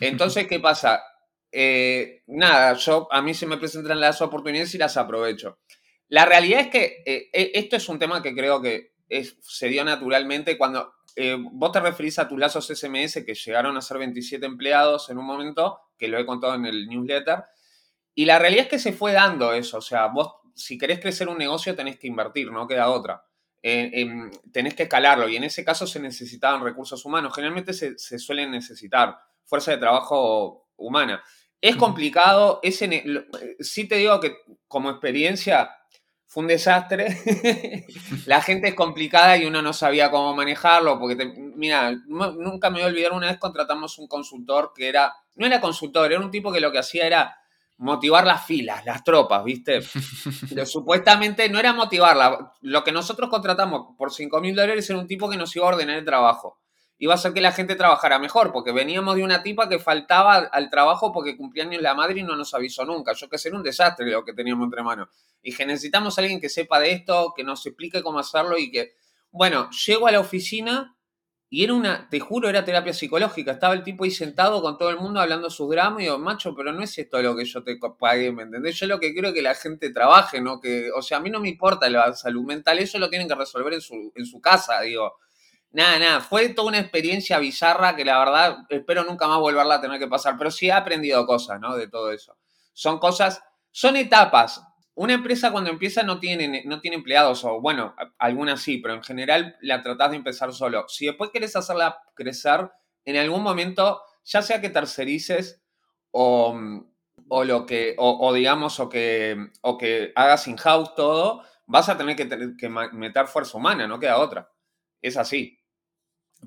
Entonces, 0.00 0.46
¿qué 0.46 0.60
pasa? 0.60 1.02
Eh, 1.50 2.22
nada, 2.28 2.72
yo 2.74 3.08
a 3.10 3.20
mí 3.20 3.34
se 3.34 3.46
me 3.46 3.58
presentan 3.58 4.00
las 4.00 4.22
oportunidades 4.22 4.74
y 4.74 4.78
las 4.78 4.96
aprovecho. 4.96 5.58
La 6.08 6.24
realidad 6.24 6.60
es 6.60 6.68
que 6.68 7.02
eh, 7.04 7.30
e, 7.32 7.52
esto 7.54 7.76
es 7.76 7.88
un 7.88 7.98
tema 7.98 8.22
que 8.22 8.34
creo 8.34 8.60
que 8.60 8.92
se 9.42 9.68
dio 9.68 9.84
naturalmente 9.84 10.56
cuando 10.56 10.94
eh, 11.16 11.36
vos 11.38 11.72
te 11.72 11.80
referís 11.80 12.18
a 12.18 12.26
tus 12.26 12.38
lazos 12.38 12.68
SMS 12.68 13.22
que 13.26 13.34
llegaron 13.34 13.76
a 13.76 13.82
ser 13.82 13.98
27 13.98 14.46
empleados 14.46 15.10
en 15.10 15.18
un 15.18 15.26
momento, 15.26 15.80
que 15.98 16.08
lo 16.08 16.18
he 16.18 16.24
contado 16.24 16.54
en 16.54 16.64
el 16.64 16.86
newsletter, 16.86 17.44
y 18.14 18.24
la 18.24 18.38
realidad 18.38 18.64
es 18.64 18.70
que 18.70 18.78
se 18.78 18.94
fue 18.94 19.12
dando 19.12 19.52
eso, 19.52 19.78
o 19.78 19.82
sea, 19.82 20.06
vos 20.06 20.36
si 20.54 20.78
querés 20.78 21.00
crecer 21.00 21.28
un 21.28 21.38
negocio 21.38 21.74
tenés 21.74 21.98
que 21.98 22.06
invertir, 22.06 22.50
no 22.50 22.66
queda 22.66 22.90
otra. 22.90 23.24
tenés 23.62 24.74
que 24.74 24.84
escalarlo 24.84 25.28
y 25.28 25.36
en 25.36 25.44
ese 25.44 25.64
caso 25.64 25.86
se 25.86 26.00
necesitaban 26.00 26.62
recursos 26.62 27.04
humanos. 27.04 27.34
Generalmente 27.34 27.72
se, 27.72 27.98
se 27.98 28.18
suelen 28.18 28.50
necesitar 28.50 29.18
fuerza 29.52 29.72
de 29.72 29.76
trabajo 29.76 30.66
humana. 30.76 31.22
Es 31.60 31.76
complicado, 31.76 32.58
es 32.62 32.78
sí 32.78 33.86
te 33.86 33.96
digo 33.96 34.18
que 34.18 34.34
como 34.66 34.88
experiencia 34.88 35.70
fue 36.26 36.44
un 36.44 36.48
desastre. 36.48 37.18
la 38.26 38.40
gente 38.40 38.68
es 38.68 38.74
complicada 38.74 39.36
y 39.36 39.44
uno 39.44 39.60
no 39.60 39.74
sabía 39.74 40.10
cómo 40.10 40.34
manejarlo, 40.34 40.98
porque, 40.98 41.34
mira, 41.54 41.92
nunca 42.06 42.70
me 42.70 42.76
voy 42.76 42.84
a 42.84 42.86
olvidar, 42.86 43.12
una 43.12 43.26
vez 43.26 43.36
contratamos 43.36 43.98
un 43.98 44.08
consultor 44.08 44.72
que 44.74 44.88
era, 44.88 45.14
no 45.34 45.44
era 45.44 45.60
consultor, 45.60 46.10
era 46.10 46.22
un 46.22 46.30
tipo 46.30 46.50
que 46.50 46.60
lo 46.60 46.72
que 46.72 46.78
hacía 46.78 47.06
era 47.06 47.36
motivar 47.76 48.26
las 48.26 48.46
filas, 48.46 48.86
las 48.86 49.04
tropas, 49.04 49.44
¿viste? 49.44 49.80
Pero 50.48 50.64
supuestamente 50.64 51.46
no 51.50 51.58
era 51.58 51.74
motivarla. 51.74 52.54
Lo 52.62 52.82
que 52.82 52.92
nosotros 52.92 53.28
contratamos 53.28 53.94
por 53.98 54.14
5 54.14 54.40
mil 54.40 54.56
dólares 54.56 54.88
era 54.88 54.98
un 54.98 55.06
tipo 55.06 55.28
que 55.28 55.36
nos 55.36 55.54
iba 55.54 55.66
a 55.66 55.74
ordenar 55.74 55.98
el 55.98 56.06
trabajo 56.06 56.61
iba 57.02 57.14
a 57.14 57.16
hacer 57.16 57.32
que 57.32 57.40
la 57.40 57.50
gente 57.50 57.74
trabajara 57.74 58.20
mejor, 58.20 58.52
porque 58.52 58.70
veníamos 58.70 59.16
de 59.16 59.24
una 59.24 59.42
tipa 59.42 59.68
que 59.68 59.80
faltaba 59.80 60.36
al 60.36 60.70
trabajo 60.70 61.10
porque 61.10 61.36
cumplía 61.36 61.64
años 61.64 61.82
la 61.82 61.96
madre 61.96 62.20
y 62.20 62.22
no 62.22 62.36
nos 62.36 62.54
avisó 62.54 62.84
nunca. 62.84 63.12
Yo 63.12 63.28
que 63.28 63.38
sé, 63.38 63.48
era 63.48 63.56
un 63.56 63.64
desastre 63.64 64.08
lo 64.08 64.24
que 64.24 64.32
teníamos 64.32 64.66
entre 64.66 64.84
manos. 64.84 65.08
Y 65.42 65.52
que 65.52 65.66
necesitamos 65.66 66.16
a 66.16 66.20
alguien 66.20 66.40
que 66.40 66.48
sepa 66.48 66.78
de 66.78 66.92
esto, 66.92 67.34
que 67.36 67.42
nos 67.42 67.66
explique 67.66 68.04
cómo 68.04 68.20
hacerlo 68.20 68.56
y 68.56 68.70
que... 68.70 68.92
Bueno, 69.32 69.68
llego 69.84 70.06
a 70.06 70.12
la 70.12 70.20
oficina 70.20 70.96
y 71.50 71.64
era 71.64 71.74
una, 71.74 72.08
te 72.08 72.20
juro, 72.20 72.48
era 72.48 72.64
terapia 72.64 72.92
psicológica. 72.92 73.50
Estaba 73.50 73.74
el 73.74 73.82
tipo 73.82 74.04
ahí 74.04 74.12
sentado 74.12 74.62
con 74.62 74.78
todo 74.78 74.90
el 74.90 74.98
mundo 74.98 75.18
hablando 75.18 75.50
sus 75.50 75.68
dramas 75.70 76.02
y 76.02 76.04
digo, 76.04 76.20
macho, 76.20 76.54
pero 76.54 76.72
no 76.72 76.84
es 76.84 76.96
esto 76.96 77.20
lo 77.20 77.34
que 77.34 77.44
yo 77.44 77.64
te 77.64 77.80
pagué, 77.98 78.30
¿me 78.30 78.44
entendés? 78.44 78.78
Yo 78.78 78.86
lo 78.86 79.00
que 79.00 79.12
quiero 79.12 79.30
es 79.30 79.34
que 79.34 79.42
la 79.42 79.56
gente 79.56 79.90
trabaje, 79.90 80.40
¿no? 80.40 80.60
Que, 80.60 80.92
o 80.92 81.02
sea, 81.02 81.18
a 81.18 81.20
mí 81.20 81.30
no 81.30 81.40
me 81.40 81.48
importa 81.48 81.90
la 81.90 82.12
salud 82.12 82.44
mental, 82.44 82.78
eso 82.78 83.00
lo 83.00 83.10
tienen 83.10 83.26
que 83.26 83.34
resolver 83.34 83.74
en 83.74 83.80
su, 83.80 84.12
en 84.14 84.24
su 84.24 84.40
casa, 84.40 84.82
digo 84.82 85.16
Nada, 85.72 85.98
nada, 85.98 86.20
fue 86.20 86.50
toda 86.50 86.68
una 86.68 86.78
experiencia 86.80 87.38
bizarra 87.38 87.96
que 87.96 88.04
la 88.04 88.18
verdad 88.18 88.58
espero 88.68 89.04
nunca 89.04 89.26
más 89.26 89.38
volverla 89.38 89.76
a 89.76 89.80
tener 89.80 89.98
que 89.98 90.06
pasar, 90.06 90.36
pero 90.36 90.50
sí 90.50 90.66
he 90.66 90.72
aprendido 90.72 91.24
cosas, 91.26 91.58
¿no? 91.60 91.76
De 91.76 91.88
todo 91.88 92.12
eso. 92.12 92.36
Son 92.74 92.98
cosas, 92.98 93.42
son 93.70 93.96
etapas. 93.96 94.62
Una 94.94 95.14
empresa 95.14 95.50
cuando 95.50 95.70
empieza 95.70 96.02
no 96.02 96.20
tiene, 96.20 96.62
no 96.66 96.80
tiene 96.80 96.98
empleados, 96.98 97.42
o 97.46 97.58
bueno, 97.62 97.94
algunas 98.18 98.60
sí, 98.60 98.78
pero 98.78 98.92
en 98.94 99.02
general 99.02 99.56
la 99.62 99.82
tratás 99.82 100.10
de 100.10 100.16
empezar 100.16 100.52
solo. 100.52 100.84
Si 100.88 101.06
después 101.06 101.30
querés 101.30 101.56
hacerla 101.56 101.98
crecer, 102.14 102.70
en 103.06 103.16
algún 103.16 103.42
momento, 103.42 104.02
ya 104.24 104.42
sea 104.42 104.60
que 104.60 104.68
tercerices 104.68 105.62
o, 106.10 106.54
o 107.28 107.44
lo 107.44 107.64
que, 107.64 107.94
o, 107.98 108.32
digamos, 108.34 108.78
o 108.78 108.90
que, 108.90 109.36
o 109.62 109.78
que 109.78 110.12
hagas 110.16 110.46
in-house 110.48 110.94
todo, 110.94 111.42
vas 111.66 111.88
a 111.88 111.96
tener 111.96 112.14
que 112.14 112.68
meter 112.92 113.26
fuerza 113.26 113.56
humana, 113.56 113.86
no 113.86 113.98
queda 113.98 114.18
otra. 114.18 114.50
Es 115.00 115.16
así. 115.16 115.58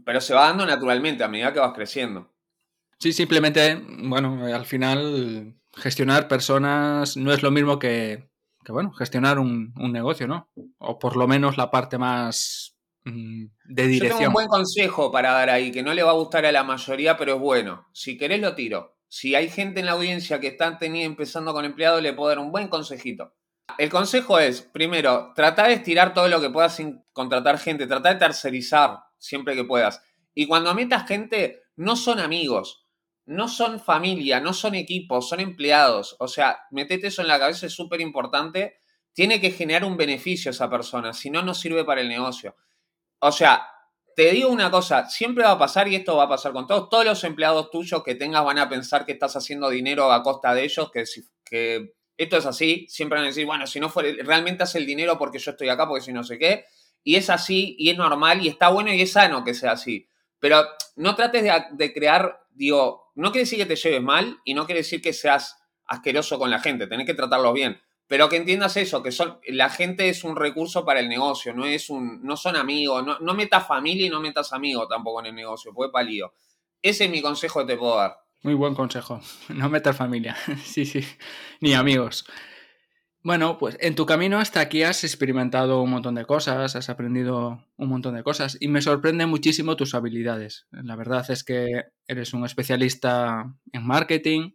Pero 0.04 0.20
se 0.20 0.34
va 0.34 0.48
dando 0.48 0.66
naturalmente 0.66 1.24
a 1.24 1.28
medida 1.28 1.54
que 1.54 1.60
vas 1.60 1.74
creciendo. 1.74 2.34
Sí, 3.00 3.14
simplemente, 3.14 3.82
bueno, 4.04 4.46
al 4.46 4.66
final 4.66 5.56
gestionar 5.74 6.28
personas 6.28 7.18
no 7.18 7.34
es 7.34 7.44
lo 7.44 7.52
mismo 7.52 7.80
que, 7.80 8.30
bueno, 8.68 8.92
gestionar 8.94 9.40
un, 9.40 9.74
negocio, 9.76 10.28
¿no? 10.28 10.50
O 10.80 10.98
por 10.98 11.16
lo 11.16 11.28
menos 11.28 11.58
la 11.58 11.70
parte 11.70 11.98
más 11.98 12.76
mm, 13.04 13.46
de 13.66 13.88
dirección. 13.88 14.12
Yo 14.12 14.18
tengo 14.18 14.30
un 14.30 14.34
buen 14.34 14.48
consejo 14.48 15.12
para 15.12 15.32
dar 15.34 15.50
ahí, 15.50 15.72
que 15.72 15.84
no 15.84 15.94
le 15.94 16.04
va 16.04 16.12
a 16.12 16.16
gustar 16.16 16.46
a 16.46 16.52
la 16.52 16.64
mayoría, 16.64 17.18
pero 17.18 17.36
es 17.36 17.40
bueno. 17.40 17.88
Si 17.94 18.18
querés 18.18 18.42
lo 18.42 18.56
tiro. 18.56 18.98
Si 19.08 19.36
hay 19.36 19.50
gente 19.50 19.80
en 19.80 19.86
la 19.86 19.94
audiencia 19.94 20.40
que 20.40 20.48
está 20.48 20.78
teniendo, 20.78 21.12
empezando 21.12 21.54
con 21.54 21.64
empleados, 21.64 22.02
le 22.02 22.14
puedo 22.14 22.30
dar 22.30 22.40
un 22.40 22.52
buen 22.52 22.68
consejito. 22.68 23.34
El 23.78 23.90
consejo 23.90 24.40
es, 24.40 24.62
primero, 24.62 25.32
trata 25.36 25.68
de 25.68 25.74
estirar 25.74 26.14
todo 26.14 26.28
lo 26.28 26.40
que 26.40 26.50
puedas 26.50 26.76
sin 26.76 27.04
contratar 27.14 27.58
gente, 27.58 27.88
trata 27.88 28.14
de 28.14 28.20
tercerizar 28.20 29.00
siempre 29.26 29.56
que 29.56 29.64
puedas. 29.64 30.02
Y 30.34 30.48
cuando 30.48 30.74
metas 30.74 31.08
gente, 31.08 31.64
no 31.76 31.96
son 31.96 32.20
amigos, 32.20 32.86
no 33.26 33.48
son 33.48 33.80
familia, 33.80 34.40
no 34.40 34.54
son 34.54 34.76
equipos, 34.76 35.30
son 35.30 35.40
empleados. 35.40 36.16
O 36.20 36.28
sea, 36.28 36.60
metete 36.72 37.08
eso 37.08 37.22
en 37.22 37.28
la 37.28 37.40
cabeza, 37.40 37.66
es 37.66 37.74
súper 37.74 38.02
importante. 38.02 38.80
Tiene 39.14 39.40
que 39.42 39.52
generar 39.52 39.84
un 39.84 39.98
beneficio 39.98 40.52
esa 40.52 40.70
persona, 40.70 41.14
si 41.14 41.30
no, 41.30 41.42
no 41.42 41.54
sirve 41.54 41.84
para 41.86 42.02
el 42.02 42.10
negocio. 42.10 42.56
O 43.20 43.32
sea, 43.32 43.68
te 44.16 44.32
digo 44.32 44.50
una 44.50 44.72
cosa, 44.72 45.10
siempre 45.10 45.44
va 45.44 45.52
a 45.52 45.60
pasar 45.60 45.88
y 45.88 45.96
esto 45.96 46.16
va 46.16 46.24
a 46.24 46.30
pasar 46.30 46.54
con 46.54 46.68
todos. 46.68 46.90
Todos 46.90 47.06
los 47.06 47.24
empleados 47.24 47.70
tuyos 47.72 48.04
que 48.04 48.16
tengas 48.16 48.46
van 48.46 48.60
a 48.60 48.70
pensar 48.70 49.06
que 49.06 49.14
estás 49.14 49.36
haciendo 49.36 49.70
dinero 49.70 50.12
a 50.12 50.24
costa 50.24 50.54
de 50.54 50.64
ellos, 50.64 50.92
que, 50.92 51.04
que 51.44 51.96
esto 52.18 52.38
es 52.38 52.46
así. 52.46 52.86
Siempre 52.90 53.18
van 53.18 53.26
a 53.26 53.30
decir, 53.30 53.46
bueno, 53.46 53.68
si 53.68 53.80
no 53.80 53.90
fuera, 53.90 54.10
realmente 54.24 54.64
hace 54.64 54.78
el 54.78 54.86
dinero 54.86 55.18
porque 55.18 55.40
yo 55.40 55.52
estoy 55.52 55.70
acá, 55.70 55.88
porque 55.88 56.04
si 56.04 56.14
no 56.14 56.24
sé 56.24 56.38
qué. 56.38 56.66
Y 57.08 57.18
es 57.18 57.30
así, 57.30 57.76
y 57.78 57.92
es 57.92 57.98
normal, 57.98 58.44
y 58.44 58.48
está 58.48 58.70
bueno 58.70 58.92
y 58.92 59.00
es 59.00 59.12
sano 59.12 59.44
que 59.44 59.54
sea 59.54 59.74
así. 59.74 60.10
Pero 60.40 60.66
no 60.96 61.16
trates 61.16 61.44
de, 61.72 61.94
crear, 61.94 62.48
digo, 62.50 63.12
no 63.14 63.32
quiere 63.32 63.44
decir 63.44 63.60
que 63.60 63.68
te 63.68 63.76
lleves 63.76 64.02
mal 64.02 64.40
y 64.44 64.56
no 64.56 64.66
quiere 64.66 64.80
decir 64.80 65.04
que 65.04 65.14
seas 65.14 65.56
asqueroso 65.86 66.40
con 66.40 66.50
la 66.50 66.60
gente, 66.60 66.88
tenés 66.88 67.06
que 67.06 67.14
tratarlos 67.14 67.54
bien. 67.54 67.80
Pero 68.08 68.28
que 68.28 68.38
entiendas 68.38 68.76
eso, 68.78 69.04
que 69.04 69.12
son, 69.12 69.40
la 69.48 69.70
gente 69.70 70.10
es 70.10 70.24
un 70.24 70.36
recurso 70.36 70.84
para 70.84 71.00
el 71.00 71.08
negocio, 71.08 71.54
no 71.54 71.66
es 71.66 71.92
un, 71.92 72.24
no 72.24 72.36
son 72.38 72.56
amigos, 72.56 73.06
no, 73.22 73.34
metas 73.36 73.68
familia 73.68 74.08
y 74.08 74.10
no 74.10 74.20
metas 74.20 74.52
amigos 74.52 74.88
tampoco 74.90 75.20
en 75.20 75.28
el 75.28 75.36
negocio, 75.36 75.72
pues 75.76 75.92
palío. 75.92 76.34
Ese 76.82 77.06
es 77.06 77.12
mi 77.12 77.22
consejo 77.22 77.60
que 77.60 77.74
te 77.74 77.78
puedo 77.78 77.98
dar. 77.98 78.18
Muy 78.42 78.56
buen 78.56 78.74
consejo. 78.74 79.22
No 79.50 79.70
metas 79.70 79.96
familia. 79.96 80.36
sí, 80.66 80.86
sí. 80.86 81.06
Ni 81.62 81.76
amigos. 81.76 82.26
Bueno, 83.26 83.58
pues 83.58 83.76
en 83.82 83.96
tu 83.96 84.06
camino 84.06 84.38
hasta 84.38 84.60
aquí 84.60 84.84
has 84.84 85.04
experimentado 85.04 85.82
un 85.82 85.90
montón 85.90 86.14
de 86.14 86.28
cosas, 86.28 86.76
has 86.76 86.90
aprendido 86.90 87.66
un 87.76 87.90
montón 87.90 88.14
de 88.14 88.22
cosas 88.22 88.56
y 88.60 88.68
me 88.68 88.84
sorprende 88.84 89.26
muchísimo 89.26 89.76
tus 89.76 89.96
habilidades. 89.96 90.68
La 90.70 90.96
verdad 90.96 91.26
es 91.32 91.44
que 91.44 91.86
eres 92.08 92.36
un 92.36 92.46
especialista 92.46 93.52
en 93.74 93.88
marketing, 93.88 94.52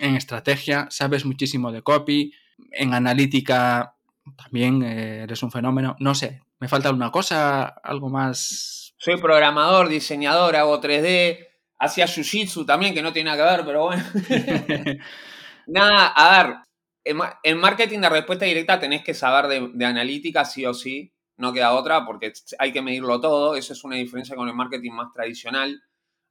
en 0.00 0.16
estrategia, 0.16 0.88
sabes 0.90 1.24
muchísimo 1.24 1.70
de 1.70 1.82
copy, 1.82 2.32
en 2.72 2.94
analítica 2.94 3.94
también 4.36 4.82
eh, 4.82 5.22
eres 5.22 5.44
un 5.44 5.52
fenómeno. 5.52 5.94
No 6.00 6.16
sé, 6.16 6.42
me 6.58 6.66
falta 6.66 6.90
una 6.90 7.12
cosa, 7.12 7.62
algo 7.68 8.08
más. 8.08 8.92
Soy 8.98 9.20
programador, 9.20 9.88
diseñador, 9.88 10.56
hago 10.56 10.80
3D, 10.80 11.46
hacía 11.78 12.06
Jiu-Jitsu 12.06 12.66
también, 12.66 12.92
que 12.92 13.02
no 13.02 13.12
tiene 13.12 13.30
nada 13.30 13.44
que 13.44 13.56
ver, 13.56 13.64
pero 13.64 13.84
bueno. 13.84 14.02
nada, 15.68 16.08
a 16.08 16.42
ver, 16.42 16.56
en 17.04 17.58
marketing 17.58 18.00
de 18.00 18.08
respuesta 18.08 18.44
directa 18.44 18.78
tenés 18.78 19.02
que 19.02 19.14
saber 19.14 19.72
de, 19.72 19.84
analítica 19.84 20.44
sí 20.44 20.66
o 20.66 20.74
sí, 20.74 21.12
no 21.36 21.52
queda 21.52 21.72
otra, 21.72 22.04
porque 22.04 22.32
hay 22.58 22.72
que 22.72 22.82
medirlo 22.82 23.20
todo, 23.20 23.54
eso 23.54 23.72
es 23.72 23.82
una 23.84 23.96
diferencia 23.96 24.36
con 24.36 24.48
el 24.48 24.54
marketing 24.54 24.92
más 24.92 25.12
tradicional. 25.12 25.82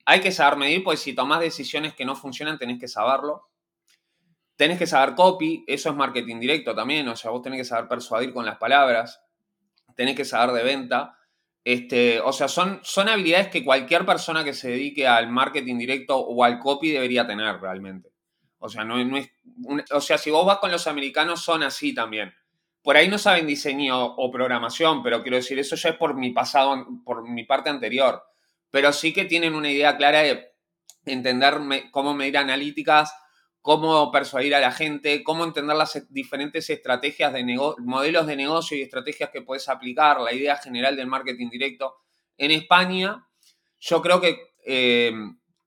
Hay 0.05 0.21
que 0.21 0.31
saber 0.31 0.57
medir, 0.59 0.83
pues 0.83 0.99
si 0.99 1.13
tomás 1.13 1.39
decisiones 1.39 1.93
que 1.95 2.05
no 2.05 2.15
funcionan, 2.15 2.59
tenés 2.59 2.79
que 2.79 2.87
saberlo. 2.87 3.49
Tenés 4.55 4.77
que 4.77 4.87
saber 4.87 5.15
copy, 5.15 5.63
eso 5.67 5.89
es 5.89 5.95
marketing 5.95 6.39
directo 6.39 6.75
también, 6.75 7.07
o 7.07 7.15
sea, 7.15 7.31
vos 7.31 7.41
tenés 7.41 7.59
que 7.59 7.65
saber 7.65 7.87
persuadir 7.87 8.33
con 8.33 8.45
las 8.45 8.57
palabras, 8.57 9.21
tenés 9.95 10.15
que 10.15 10.25
saber 10.25 10.53
de 10.53 10.63
venta. 10.63 11.15
Este, 11.63 12.19
o 12.19 12.31
sea, 12.31 12.47
son, 12.47 12.79
son 12.83 13.09
habilidades 13.09 13.47
que 13.47 13.63
cualquier 13.63 14.05
persona 14.05 14.43
que 14.43 14.53
se 14.53 14.69
dedique 14.69 15.07
al 15.07 15.29
marketing 15.29 15.77
directo 15.77 16.17
o 16.17 16.43
al 16.43 16.59
copy 16.59 16.91
debería 16.91 17.25
tener 17.25 17.59
realmente. 17.59 18.08
O 18.59 18.69
sea, 18.69 18.83
no, 18.83 18.99
es, 19.17 19.29
o 19.91 20.01
sea, 20.01 20.17
si 20.17 20.29
vos 20.29 20.45
vas 20.45 20.59
con 20.59 20.71
los 20.71 20.87
americanos 20.87 21.41
son 21.41 21.63
así 21.63 21.93
también. 21.93 22.33
Por 22.81 22.95
ahí 22.95 23.07
no 23.07 23.17
saben 23.17 23.47
diseño 23.47 24.05
o 24.05 24.31
programación, 24.31 25.03
pero 25.03 25.21
quiero 25.21 25.37
decir, 25.37 25.59
eso 25.59 25.75
ya 25.75 25.89
es 25.89 25.95
por 25.95 26.15
mi 26.15 26.31
pasado, 26.31 26.87
por 27.03 27.27
mi 27.27 27.43
parte 27.43 27.69
anterior. 27.69 28.23
Pero 28.71 28.93
sí 28.93 29.13
que 29.13 29.25
tienen 29.25 29.55
una 29.55 29.71
idea 29.71 29.97
clara 29.97 30.21
de 30.21 30.53
entender 31.05 31.59
cómo 31.91 32.13
medir 32.13 32.37
analíticas, 32.37 33.13
cómo 33.61 34.11
persuadir 34.11 34.55
a 34.55 34.59
la 34.59 34.71
gente, 34.71 35.23
cómo 35.23 35.43
entender 35.43 35.75
las 35.75 36.05
diferentes 36.09 36.69
estrategias 36.69 37.33
de 37.33 37.43
modelos 37.79 38.27
de 38.27 38.35
negocio 38.35 38.77
y 38.77 38.81
estrategias 38.81 39.29
que 39.29 39.41
puedes 39.41 39.67
aplicar, 39.69 40.19
la 40.21 40.33
idea 40.33 40.55
general 40.57 40.95
del 40.95 41.07
marketing 41.07 41.49
directo. 41.49 41.97
En 42.37 42.51
España, 42.51 43.27
yo 43.79 44.01
creo 44.01 44.21
que 44.21 44.53
eh, 44.65 45.13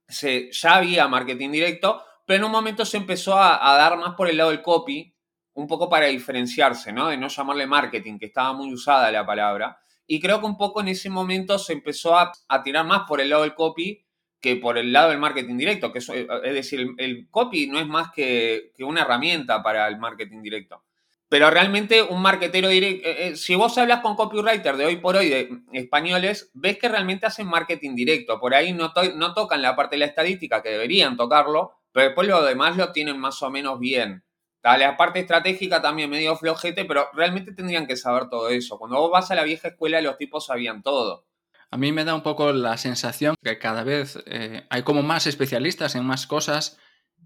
se, 0.07 0.51
ya 0.51 0.75
había 0.75 1.07
marketing 1.07 1.51
directo, 1.51 2.03
pero 2.25 2.37
en 2.37 2.43
un 2.45 2.51
momento 2.51 2.85
se 2.85 2.97
empezó 2.97 3.37
a, 3.37 3.57
dar 3.77 3.97
más 3.97 4.15
por 4.15 4.29
el 4.29 4.37
lado 4.37 4.51
del 4.51 4.61
copy, 4.61 5.13
un 5.53 5.67
poco 5.67 5.89
para 5.89 6.07
diferenciarse, 6.07 6.91
¿no? 6.91 7.09
De 7.09 7.17
no 7.17 7.27
llamarle 7.27 7.67
marketing, 7.67 8.17
que 8.17 8.27
estaba 8.27 8.53
muy 8.53 8.73
usada 8.73 9.11
la 9.11 9.25
palabra. 9.25 9.77
Y 10.07 10.19
creo 10.19 10.39
que 10.39 10.45
un 10.45 10.57
poco 10.57 10.81
en 10.81 10.87
ese 10.87 11.09
momento 11.09 11.59
se 11.59 11.73
empezó 11.73 12.17
a, 12.17 12.31
tirar 12.63 12.85
más 12.85 13.01
por 13.07 13.21
el 13.21 13.29
lado 13.29 13.41
del 13.41 13.53
copy 13.53 14.05
que 14.41 14.57
por 14.57 14.77
el 14.77 14.91
lado 14.91 15.09
del 15.09 15.19
marketing 15.19 15.55
directo, 15.55 15.93
que 15.93 15.99
es, 15.99 16.09
es 16.09 16.53
decir, 16.53 16.85
el, 16.97 17.29
copy 17.29 17.67
no 17.67 17.79
es 17.79 17.87
más 17.87 18.11
que, 18.11 18.73
una 18.79 19.01
herramienta 19.01 19.63
para 19.63 19.87
el 19.87 19.97
marketing 19.97 20.41
directo. 20.41 20.83
Pero 21.29 21.49
realmente 21.49 22.03
un 22.03 22.21
marketero 22.21 22.67
directo, 22.67 23.07
eh, 23.07 23.27
eh, 23.27 23.35
si 23.37 23.55
vos 23.55 23.77
hablas 23.77 24.01
con 24.01 24.15
copywriter 24.15 24.75
de 24.75 24.85
hoy 24.85 24.97
por 24.97 25.15
hoy 25.15 25.29
de 25.29 25.49
españoles, 25.71 26.51
ves 26.53 26.77
que 26.77 26.89
realmente 26.89 27.25
hacen 27.25 27.47
marketing 27.47 27.95
directo. 27.95 28.39
Por 28.39 28.53
ahí 28.53 28.73
no 28.73 28.91
tocan 29.33 29.61
la 29.61 29.75
parte 29.75 29.95
de 29.95 30.01
la 30.01 30.05
estadística, 30.05 30.61
que 30.61 30.69
deberían 30.69 31.15
tocarlo, 31.15 31.82
pero 31.93 32.07
después 32.07 32.27
lo 32.27 32.43
demás 32.43 32.75
lo 32.75 32.91
tienen 32.91 33.19
más 33.19 33.41
o 33.41 33.49
menos 33.49 33.79
bien. 33.79 34.23
La 34.63 34.95
parte 34.95 35.19
estratégica 35.19 35.81
también 35.81 36.09
medio 36.09 36.37
flojete, 36.37 36.85
pero 36.85 37.07
realmente 37.13 37.53
tendrían 37.53 37.85
que 37.85 37.97
saber 37.97 38.29
todo 38.29 38.49
eso. 38.49 38.77
Cuando 38.77 38.97
vos 38.97 39.11
vas 39.11 39.29
a 39.29 39.35
la 39.35 39.43
vieja 39.43 39.69
escuela, 39.69 40.01
los 40.01 40.17
tipos 40.17 40.45
sabían 40.45 40.81
todo. 40.81 41.25
A 41.69 41.77
mí 41.77 41.91
me 41.91 42.05
da 42.05 42.15
un 42.15 42.23
poco 42.23 42.53
la 42.53 42.77
sensación 42.77 43.35
que 43.43 43.59
cada 43.59 43.83
vez 43.83 44.23
eh, 44.25 44.65
hay 44.69 44.83
como 44.83 45.03
más 45.03 45.27
especialistas 45.27 45.95
en 45.95 46.05
más 46.05 46.27
cosas 46.27 46.77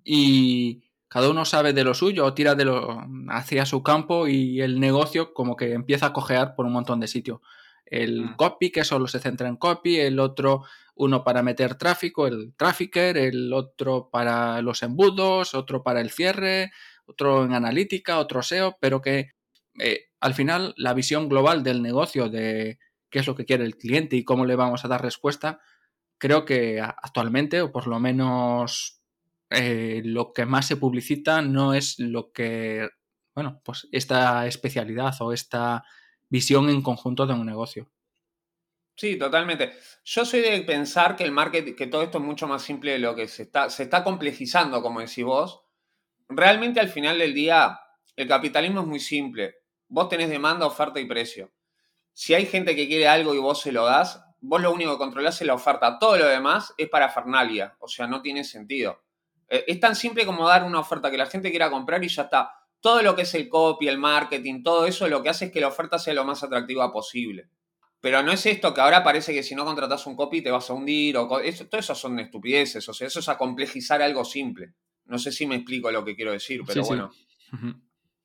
y 0.04 0.84
cada 1.10 1.30
uno 1.30 1.46
sabe 1.46 1.74
de 1.74 1.84
lo 1.84 1.94
suyo 1.94 2.26
o 2.26 2.34
tira 2.34 2.56
de 2.56 2.66
lo 2.66 3.06
hacia 3.30 3.66
su 3.66 3.84
campo 3.84 4.28
y 4.28 4.62
el 4.62 4.80
negocio 4.80 5.34
como 5.34 5.56
que 5.56 5.74
empieza 5.74 6.08
a 6.08 6.14
cojear 6.14 6.56
por 6.56 6.66
un 6.66 6.74
montón 6.74 7.00
de 7.00 7.08
sitios. 7.08 7.42
El 7.90 8.22
mm. 8.26 8.36
copy, 8.36 8.72
que 8.72 8.84
solo 8.84 9.08
se 9.08 9.20
centra 9.20 9.48
en 9.48 9.56
copy, 9.56 9.98
el 9.98 10.20
otro, 10.20 10.64
uno 10.96 11.24
para 11.24 11.44
meter 11.44 11.76
tráfico, 11.76 12.28
el 12.28 12.54
trafficker, 12.56 13.18
el 13.18 13.54
otro 13.54 14.10
para 14.12 14.62
los 14.62 14.84
embudos, 14.84 15.54
otro 15.54 15.84
para 15.84 16.02
el 16.02 16.10
cierre, 16.10 16.72
otro 17.06 17.46
en 17.46 17.54
analítica, 17.54 18.20
otro 18.20 18.42
SEO, 18.44 18.78
pero 18.80 19.02
que 19.02 19.32
eh, 19.80 20.10
al 20.20 20.34
final 20.34 20.74
la 20.78 20.94
visión 20.94 21.30
global 21.30 21.64
del 21.64 21.82
negocio 21.82 22.30
de 22.30 22.80
qué 23.10 23.20
es 23.20 23.28
lo 23.28 23.36
que 23.36 23.46
quiere 23.46 23.64
el 23.64 23.78
cliente 23.78 24.16
y 24.16 24.24
cómo 24.24 24.46
le 24.46 24.56
vamos 24.56 24.84
a 24.84 24.88
dar 24.88 25.02
respuesta, 25.02 25.60
creo 26.18 26.46
que 26.46 26.82
actualmente, 26.82 27.62
o 27.62 27.72
por 27.72 27.88
lo 27.88 28.00
menos 28.00 29.02
eh, 29.50 30.02
lo 30.04 30.34
que 30.34 30.46
más 30.46 30.66
se 30.66 30.78
publicita, 30.78 31.42
no 31.42 31.74
es 31.74 32.00
lo 32.00 32.32
que, 32.32 32.90
bueno, 33.36 33.62
pues 33.64 33.88
esta 33.92 34.46
especialidad 34.48 35.16
o 35.22 35.32
esta 35.32 35.84
visión 36.30 36.70
en 36.70 36.82
conjunto 36.82 37.26
de 37.26 37.34
un 37.34 37.46
negocio. 37.46 37.90
Sí, 38.96 39.18
totalmente. 39.18 39.74
Yo 40.04 40.26
soy 40.26 40.42
de 40.42 40.62
pensar 40.62 41.16
que 41.16 41.24
el 41.24 41.32
marketing, 41.32 41.74
que 41.74 41.88
todo 41.88 42.02
esto 42.02 42.18
es 42.18 42.24
mucho 42.24 42.48
más 42.48 42.64
simple 42.64 42.94
de 42.94 43.00
lo 43.00 43.16
que 43.16 43.28
se 43.28 43.44
está, 43.44 43.70
se 43.70 43.84
está 43.84 44.04
complejizando, 44.04 44.82
como 44.82 45.02
decís 45.02 45.24
vos. 45.24 45.62
Realmente 46.30 46.80
al 46.80 46.90
final 46.90 47.20
del 47.20 47.34
día, 47.34 47.80
el 48.16 48.28
capitalismo 48.28 48.82
es 48.82 48.88
muy 48.88 49.00
simple. 49.00 49.58
Vos 49.88 50.10
tenés 50.10 50.30
demanda, 50.30 50.66
oferta 50.66 51.00
y 51.00 51.06
precio 51.06 51.52
si 52.18 52.34
hay 52.34 52.48
gente 52.48 52.76
que 52.76 52.88
quiere 52.88 53.08
algo 53.08 53.36
y 53.36 53.38
vos 53.38 53.62
se 53.62 53.72
lo 53.72 53.86
das, 53.86 54.26
vos 54.42 54.60
lo 54.60 54.74
único 54.74 54.94
que 54.94 54.98
controlás 54.98 55.40
es 55.40 55.46
la 55.46 55.54
oferta. 55.54 56.00
Todo 56.00 56.18
lo 56.18 56.26
demás 56.26 56.74
es 56.76 56.90
para 56.90 57.10
Fernalia. 57.10 57.76
O 57.78 57.88
sea, 57.88 58.08
no 58.08 58.24
tiene 58.24 58.44
sentido. 58.44 59.04
Eh, 59.48 59.66
es 59.68 59.80
tan 59.80 59.96
simple 59.96 60.26
como 60.26 60.48
dar 60.48 60.64
una 60.64 60.80
oferta 60.80 61.12
que 61.12 61.18
la 61.18 61.28
gente 61.28 61.52
quiera 61.52 61.70
comprar 61.70 62.04
y 62.04 62.08
ya 62.08 62.24
está. 62.24 62.52
Todo 62.88 63.02
lo 63.02 63.18
que 63.18 63.24
es 63.24 63.34
el 63.36 63.50
copy, 63.50 63.90
el 63.90 63.98
marketing, 63.98 64.64
todo 64.64 64.86
eso 64.86 65.10
lo 65.10 65.22
que 65.22 65.28
hace 65.28 65.46
es 65.46 65.52
que 65.52 65.60
la 65.60 65.68
oferta 65.68 66.00
sea 66.00 66.14
lo 66.14 66.24
más 66.24 66.42
atractiva 66.42 66.90
posible. 66.90 67.50
Pero 68.00 68.24
no 68.24 68.32
es 68.32 68.46
esto 68.46 68.74
que 68.74 68.80
ahora 68.80 69.04
parece 69.04 69.34
que 69.34 69.44
si 69.44 69.56
no 69.56 69.66
contratas 69.66 70.08
un 70.08 70.16
copy 70.16 70.42
te 70.42 70.52
vas 70.52 70.70
a 70.70 70.74
hundir. 70.74 71.18
O 71.18 71.40
eso, 71.42 71.68
todo 71.68 71.82
eso 71.82 71.94
son 71.96 72.18
estupideces. 72.20 72.88
O 72.88 72.94
sea, 72.94 73.08
eso 73.08 73.20
es 73.20 73.28
a 73.28 73.38
complejizar 73.38 74.02
algo 74.02 74.24
simple. 74.24 74.74
No 75.04 75.20
sé 75.20 75.34
si 75.34 75.46
me 75.46 75.56
explico 75.56 75.92
lo 75.92 76.06
que 76.06 76.16
quiero 76.16 76.32
decir, 76.32 76.62
pero 76.66 76.84
bueno. 76.86 77.12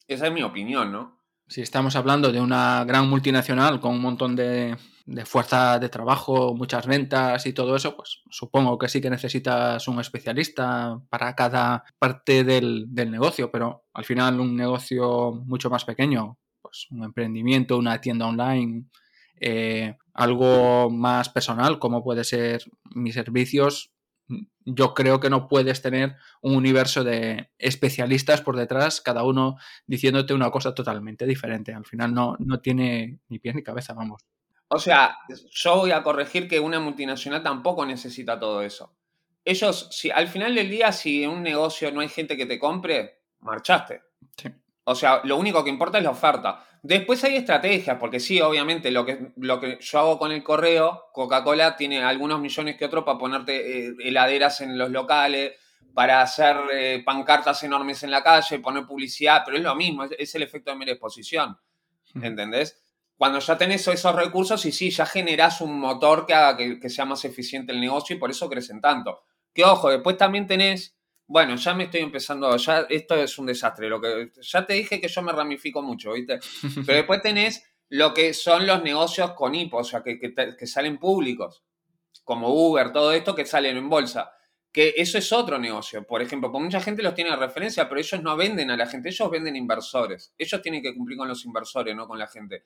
Esa 0.07 0.27
es 0.29 0.33
mi 0.33 0.45
opinión, 0.45 0.93
¿no? 0.93 1.21
si 1.49 1.61
estamos 1.61 1.97
hablando 1.97 2.33
de 2.33 2.41
una 2.41 2.85
gran 2.85 3.09
multinacional 3.11 3.81
con 3.81 3.93
un 3.93 4.01
montón 4.01 4.37
de, 4.37 4.77
fuerza 5.25 5.79
de 5.79 5.89
trabajo, 5.89 6.55
muchas 6.55 6.87
ventas 6.87 7.47
y 7.47 7.53
todo 7.53 7.77
eso, 7.77 7.97
pues 7.97 8.23
supongo 8.31 8.79
que 8.79 8.89
sí 8.89 9.01
que 9.01 9.11
necesitas 9.11 9.87
un 9.89 10.01
especialista 10.01 11.01
para 11.11 11.35
cada 11.35 11.85
parte 11.99 12.45
del, 12.45 12.89
negocio, 12.93 13.51
pero 13.51 13.85
al 13.93 14.05
final 14.05 14.41
un 14.41 14.57
negocio 14.57 15.33
mucho 15.45 15.71
más 15.71 15.85
pequeño, 15.85 16.39
pues 16.61 16.87
un 16.91 17.05
emprendimiento, 17.05 17.79
una 17.79 18.01
tienda 18.01 18.27
online, 18.27 18.85
eh, 19.41 19.97
algo 20.15 20.91
más 20.91 21.29
personal 21.29 21.79
como 21.79 22.05
puede 22.05 22.25
ser 22.25 22.63
mis 22.95 23.15
servicios, 23.15 23.93
yo 24.65 24.95
creo 24.95 25.21
que 25.21 25.31
no 25.31 25.49
puedes 25.49 25.83
tener 25.83 26.17
un 26.41 26.55
universo 26.55 27.05
de 27.05 27.51
especialistas 27.59 28.41
por 28.41 28.57
detrás, 28.57 29.01
cada 29.01 29.25
uno 29.25 29.57
diciéndote 29.87 30.35
una 30.35 30.51
cosa 30.51 30.75
totalmente 30.75 31.27
diferente. 31.27 31.75
Al 31.75 31.85
final 31.85 32.15
no, 32.15 32.37
no 32.39 32.61
tiene 32.61 33.19
ni 33.29 33.39
pie 33.39 33.55
ni 33.55 33.63
cabeza, 33.63 33.95
vamos. 33.95 34.23
O 34.75 34.79
sea, 34.79 35.19
yo 35.51 35.77
voy 35.77 35.91
a 35.91 36.03
corregir 36.03 36.49
que 36.49 36.59
una 36.59 36.81
multinacional 36.81 37.43
tampoco 37.43 37.85
necesita 37.85 38.41
todo 38.41 38.63
eso. 38.63 38.95
Ellos, 39.45 39.89
si 39.91 40.11
al 40.11 40.29
final 40.29 40.55
del 40.55 40.71
día, 40.71 40.93
si 40.93 41.25
en 41.25 41.31
un 41.31 41.43
negocio 41.43 41.93
no 41.93 42.01
hay 42.01 42.09
gente 42.09 42.37
que 42.37 42.47
te 42.47 42.59
compre, 42.59 43.21
marchaste. 43.41 44.03
O 44.85 44.95
sea, 44.95 45.21
lo 45.25 45.37
único 45.37 45.63
que 45.63 45.71
importa 45.71 45.99
es 45.99 46.05
la 46.05 46.11
oferta. 46.11 46.65
Después 46.83 47.23
hay 47.23 47.37
estrategias, 47.37 47.99
porque 47.99 48.19
sí, 48.19 48.41
obviamente, 48.41 48.91
lo 48.91 49.05
que, 49.05 49.33
lo 49.37 49.61
que 49.61 49.79
yo 49.81 49.99
hago 49.99 50.19
con 50.19 50.33
el 50.33 50.43
correo, 50.43 51.05
Coca-Cola 51.13 51.77
tiene 51.77 52.03
algunos 52.03 52.41
millones 52.41 52.77
que 52.77 52.87
otros 52.87 53.05
para 53.05 53.19
ponerte 53.19 53.89
eh, 53.89 53.95
heladeras 54.01 54.63
en 54.63 54.79
los 54.79 54.91
locales, 54.91 55.53
para 55.93 56.23
hacer 56.23 56.57
eh, 56.73 57.03
pancartas 57.05 57.63
enormes 57.63 58.03
en 58.05 58.11
la 58.11 58.23
calle, 58.23 58.59
poner 58.59 58.87
publicidad, 58.87 59.43
pero 59.45 59.59
es 59.59 59.63
lo 59.63 59.75
mismo, 59.75 60.05
es, 60.05 60.35
el 60.35 60.43
efecto 60.43 60.71
de 60.71 60.79
mera 60.79 60.93
exposición. 60.93 61.59
¿Entendés? 62.21 62.83
Cuando 63.23 63.39
ya 63.39 63.57
tenés 63.57 63.87
esos 63.87 64.17
recursos, 64.17 64.67
y 64.67 64.73
sí, 64.73 64.91
ya 64.91 65.07
generás 65.07 65.61
un 65.61 65.79
motor 65.79 66.27
que 66.27 66.35
haga 66.35 66.57
que, 66.57 66.81
que 66.81 66.91
sea 66.91 67.05
más 67.05 67.25
eficiente 67.25 67.71
el 67.71 67.81
negocio 67.81 68.17
y 68.17 68.19
por 68.19 68.33
eso 68.33 68.51
crecen 68.51 68.81
tanto. 68.81 69.23
Que 69.55 69.63
ojo, 69.63 69.91
después 69.91 70.17
también 70.17 70.49
tenés 70.49 70.97
bueno, 71.29 71.55
ya 71.55 71.73
me 71.73 71.85
estoy 71.85 72.01
empezando, 72.01 72.57
ya 72.57 72.81
esto 72.91 73.15
es 73.15 73.39
un 73.39 73.47
desastre. 73.47 73.89
Lo 73.89 74.01
que, 74.01 74.33
ya 74.41 74.67
te 74.67 74.75
dije 74.75 75.01
que 75.01 75.07
yo 75.07 75.23
me 75.23 75.31
ramifico 75.31 75.83
mucho, 75.83 76.15
¿viste? 76.15 76.41
Pero 76.85 76.97
después 76.97 77.23
tenés 77.23 77.65
lo 77.91 78.13
que 78.13 78.35
son 78.35 78.67
los 78.67 78.83
negocios 78.83 79.35
con 79.35 79.55
hipo, 79.55 79.77
o 79.77 79.85
sea, 79.85 80.03
que, 80.03 80.19
que, 80.19 80.67
salen 80.67 80.99
públicos, 80.99 81.63
como 82.25 82.49
Uber, 82.49 82.91
todo 82.91 83.13
esto 83.13 83.37
que 83.37 83.47
salen 83.47 83.77
en 83.77 83.89
bolsa. 83.89 84.33
Que 84.73 84.95
eso 84.97 85.17
es 85.17 85.33
otro 85.33 85.61
negocio. 85.61 86.05
Por 86.05 86.23
ejemplo, 86.23 86.51
porque 86.51 86.65
mucha 86.65 86.81
gente 86.81 87.05
los 87.05 87.15
tiene 87.15 87.31
de 87.31 87.37
referencia, 87.37 87.89
pero 87.89 88.01
ellos 88.01 88.21
no 88.21 88.37
venden 88.37 88.73
a 88.73 88.77
la 88.77 88.87
gente, 88.87 89.11
ellos 89.11 89.31
venden 89.31 89.55
inversores. 89.55 90.35
Ellos 90.37 90.61
tienen 90.61 90.83
que 90.83 90.93
cumplir 90.93 91.17
con 91.17 91.29
los 91.29 91.45
inversores, 91.45 91.95
no 91.95 92.09
con 92.09 92.19
la 92.19 92.27
gente. 92.27 92.65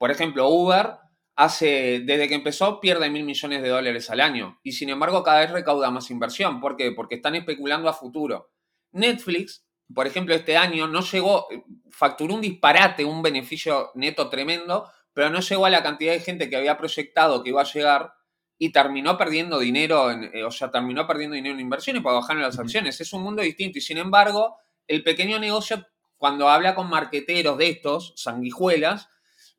Por 0.00 0.10
ejemplo, 0.10 0.48
Uber 0.48 0.94
hace, 1.36 2.00
desde 2.06 2.26
que 2.26 2.34
empezó, 2.34 2.80
pierde 2.80 3.10
mil 3.10 3.22
millones 3.22 3.60
de 3.60 3.68
dólares 3.68 4.08
al 4.08 4.22
año. 4.22 4.58
Y 4.62 4.72
sin 4.72 4.88
embargo, 4.88 5.22
cada 5.22 5.40
vez 5.40 5.50
recauda 5.50 5.90
más 5.90 6.10
inversión. 6.10 6.58
¿Por 6.58 6.74
qué? 6.74 6.92
Porque 6.92 7.16
están 7.16 7.34
especulando 7.34 7.86
a 7.86 7.92
futuro. 7.92 8.50
Netflix, 8.92 9.66
por 9.94 10.06
ejemplo, 10.06 10.34
este 10.34 10.56
año 10.56 10.86
no 10.86 11.02
llegó, 11.02 11.48
facturó 11.90 12.34
un 12.34 12.40
disparate, 12.40 13.04
un 13.04 13.20
beneficio 13.20 13.90
neto 13.94 14.30
tremendo, 14.30 14.90
pero 15.12 15.28
no 15.28 15.40
llegó 15.40 15.66
a 15.66 15.70
la 15.70 15.82
cantidad 15.82 16.14
de 16.14 16.20
gente 16.20 16.48
que 16.48 16.56
había 16.56 16.78
proyectado 16.78 17.42
que 17.42 17.50
iba 17.50 17.60
a 17.60 17.70
llegar 17.70 18.14
y 18.56 18.72
terminó 18.72 19.18
perdiendo 19.18 19.58
dinero, 19.58 20.10
en, 20.10 20.30
eh, 20.32 20.44
o 20.44 20.50
sea, 20.50 20.70
terminó 20.70 21.06
perdiendo 21.06 21.34
dinero 21.34 21.56
en 21.56 21.60
inversiones 21.60 22.02
para 22.02 22.16
bajar 22.16 22.38
las 22.38 22.58
acciones. 22.58 22.98
Es 23.02 23.12
un 23.12 23.22
mundo 23.22 23.42
distinto 23.42 23.76
y 23.76 23.82
sin 23.82 23.98
embargo, 23.98 24.56
el 24.86 25.04
pequeño 25.04 25.38
negocio, 25.38 25.86
cuando 26.16 26.48
habla 26.48 26.74
con 26.74 26.88
marqueteros 26.88 27.58
de 27.58 27.68
estos, 27.68 28.14
sanguijuelas, 28.16 29.10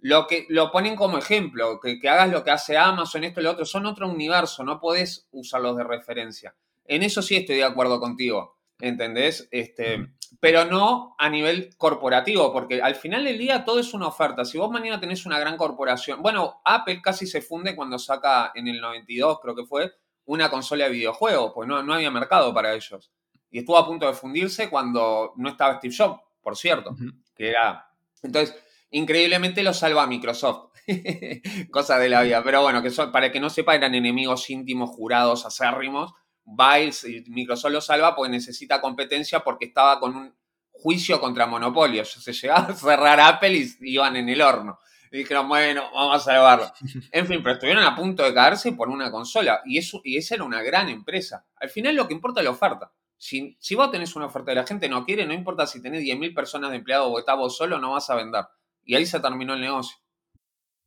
lo 0.02 0.26
que 0.26 0.48
lo 0.50 0.72
ponen 0.72 0.96
como 0.96 1.18
ejemplo, 1.18 1.80
que, 1.80 2.00
hagas 2.10 2.30
lo 2.30 2.44
que 2.44 2.52
hace 2.52 2.78
Amazon, 2.78 3.24
esto 3.24 3.40
y 3.40 3.44
lo 3.44 3.52
otro, 3.52 3.66
son 3.66 3.86
otro 3.86 4.08
universo, 4.08 4.64
no 4.64 4.80
podés 4.80 5.28
usarlos 5.32 5.78
de 5.78 5.84
referencia. 5.84 6.56
En 6.86 7.04
eso 7.04 7.22
sí 7.22 7.36
estoy 7.36 7.58
de 7.58 7.64
acuerdo 7.64 8.00
contigo, 8.00 8.58
¿entendés? 8.80 9.48
Este, 9.52 10.14
pero 10.40 10.66
no 10.66 11.16
a 11.20 11.30
nivel 11.30 11.76
corporativo, 11.78 12.52
porque 12.52 12.82
al 12.82 12.96
final 12.96 13.24
del 13.24 13.38
día 13.38 13.64
todo 13.64 13.80
es 13.80 13.94
una 13.94 14.08
oferta. 14.08 14.44
Si 14.44 14.58
vos 14.58 14.72
mañana 14.72 15.00
tenés 15.00 15.26
una 15.28 15.40
gran 15.40 15.56
corporación, 15.56 16.24
bueno, 16.24 16.62
Apple 16.66 17.00
casi 17.02 17.28
se 17.28 17.42
funde 17.42 17.76
cuando 17.76 18.00
saca 18.00 18.52
en 18.56 18.68
el 18.68 18.82
92, 18.82 19.40
creo 19.40 19.56
que 19.56 19.66
fue, 19.66 19.94
una 20.26 20.50
consola 20.50 20.86
de 20.86 20.92
videojuegos, 20.92 21.52
pues 21.54 21.68
no, 21.68 21.84
no 21.84 21.94
había 21.94 22.10
mercado 22.10 22.52
para 22.54 22.74
ellos. 22.74 23.12
Y 23.52 23.60
estuvo 23.60 23.78
a 23.78 23.86
punto 23.86 24.08
de 24.08 24.14
fundirse 24.14 24.70
cuando 24.70 25.34
no 25.36 25.50
estaba 25.50 25.78
Steve 25.78 25.94
Jobs, 25.96 26.22
por 26.42 26.58
cierto, 26.58 26.96
que 27.36 27.50
era... 27.50 27.88
Entonces, 28.24 28.56
Increíblemente 28.92 29.64
lo 29.64 29.74
salva 29.74 30.06
Microsoft. 30.06 30.72
Cosa 31.72 31.98
de 31.98 32.10
la 32.10 32.22
vida. 32.24 32.44
Pero 32.44 32.62
bueno, 32.62 32.82
que 32.82 32.92
para 33.12 33.32
que 33.32 33.40
no 33.40 33.50
sepa, 33.50 33.76
eran 33.76 33.96
enemigos 33.96 34.50
íntimos, 34.50 34.90
jurados, 34.90 35.46
acérrimos. 35.46 36.14
Biles 36.44 37.06
y 37.06 37.24
Microsoft 37.30 37.72
lo 37.72 37.82
salva 37.82 38.16
porque 38.16 38.32
necesita 38.32 38.82
competencia 38.82 39.40
porque 39.42 39.66
estaba 39.66 40.00
con 40.00 40.16
un 40.16 40.36
juicio 40.72 41.20
contra 41.22 41.46
monopolios. 41.46 42.12
Se 42.12 42.34
llegaba 42.34 42.68
a 42.68 42.74
cerrar 42.74 43.20
Apple 43.20 43.56
y 43.56 43.76
iban 43.82 44.16
en 44.18 44.28
el 44.28 44.42
horno. 44.42 44.80
Y 45.10 45.20
dijeron, 45.20 45.48
bueno, 45.48 45.84
vamos 45.94 46.16
a 46.16 46.20
salvarlo. 46.20 46.72
En 47.12 47.28
fin, 47.28 47.42
pero 47.44 47.56
estuvieron 47.56 47.84
a 47.84 47.96
punto 47.96 48.24
de 48.24 48.34
caerse 48.34 48.74
por 48.74 48.90
una 48.90 49.12
consola. 49.12 49.62
Y, 49.66 49.78
eso, 49.78 50.02
y 50.04 50.18
esa 50.18 50.36
era 50.36 50.44
una 50.44 50.62
gran 50.62 50.90
empresa. 50.90 51.46
Al 51.56 51.70
final 51.70 51.96
lo 51.96 52.08
que 52.08 52.14
importa 52.14 52.42
es 52.42 52.46
la 52.46 52.52
oferta. 52.52 52.92
Si, 53.18 53.56
si 53.60 53.76
vos 53.76 53.92
tenés 53.92 54.16
una 54.16 54.26
oferta 54.26 54.52
y 54.52 54.56
la 54.56 54.66
gente 54.66 54.90
no 54.90 55.06
quiere, 55.06 55.26
no 55.26 55.34
importa 55.34 55.68
si 55.68 55.82
tenés 55.82 56.02
10.000 56.02 56.34
personas 56.34 56.72
de 56.72 56.78
empleados 56.78 57.08
o 57.12 57.20
estás 57.20 57.38
vos 57.38 57.56
solo, 57.56 57.78
no 57.78 57.92
vas 57.92 58.10
a 58.10 58.16
vender. 58.16 58.46
Y 58.86 58.96
ahí 58.96 59.06
se 59.06 59.20
terminó 59.20 59.54
el 59.54 59.62
negocio. 59.62 59.98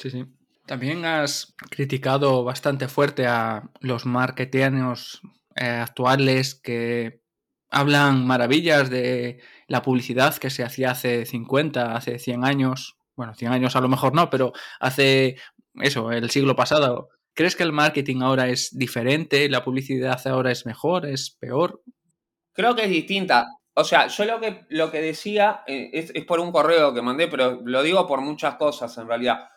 Sí, 0.00 0.10
sí. 0.10 0.24
También 0.66 1.04
has 1.04 1.54
criticado 1.70 2.42
bastante 2.42 2.88
fuerte 2.88 3.26
a 3.26 3.70
los 3.80 4.06
marketeanos 4.06 5.20
eh, 5.56 5.66
actuales 5.66 6.54
que 6.54 7.20
hablan 7.70 8.26
maravillas 8.26 8.88
de 8.88 9.40
la 9.68 9.82
publicidad 9.82 10.36
que 10.36 10.50
se 10.50 10.64
hacía 10.64 10.92
hace 10.92 11.26
50, 11.26 11.94
hace 11.94 12.18
100 12.18 12.44
años. 12.44 12.96
Bueno, 13.14 13.34
100 13.34 13.52
años 13.52 13.76
a 13.76 13.80
lo 13.80 13.88
mejor 13.88 14.14
no, 14.14 14.30
pero 14.30 14.52
hace 14.80 15.36
eso, 15.74 16.10
el 16.12 16.30
siglo 16.30 16.56
pasado. 16.56 17.10
¿Crees 17.34 17.56
que 17.56 17.64
el 17.64 17.72
marketing 17.72 18.22
ahora 18.22 18.48
es 18.48 18.70
diferente? 18.76 19.48
¿La 19.48 19.64
publicidad 19.64 20.24
ahora 20.26 20.52
es 20.52 20.66
mejor? 20.66 21.04
¿Es 21.04 21.30
peor? 21.38 21.82
Creo 22.52 22.74
que 22.74 22.84
es 22.84 22.90
distinta. 22.90 23.48
O 23.74 23.82
sea, 23.82 24.06
yo 24.06 24.24
lo 24.24 24.40
que, 24.40 24.64
lo 24.68 24.90
que 24.90 25.00
decía 25.00 25.62
eh, 25.66 25.90
es, 25.92 26.12
es, 26.14 26.24
por 26.24 26.38
un 26.38 26.52
correo 26.52 26.94
que 26.94 27.02
mandé, 27.02 27.26
pero 27.26 27.60
lo 27.64 27.82
digo 27.82 28.06
por 28.06 28.20
muchas 28.20 28.54
cosas 28.54 28.96
en 28.98 29.08
realidad. 29.08 29.48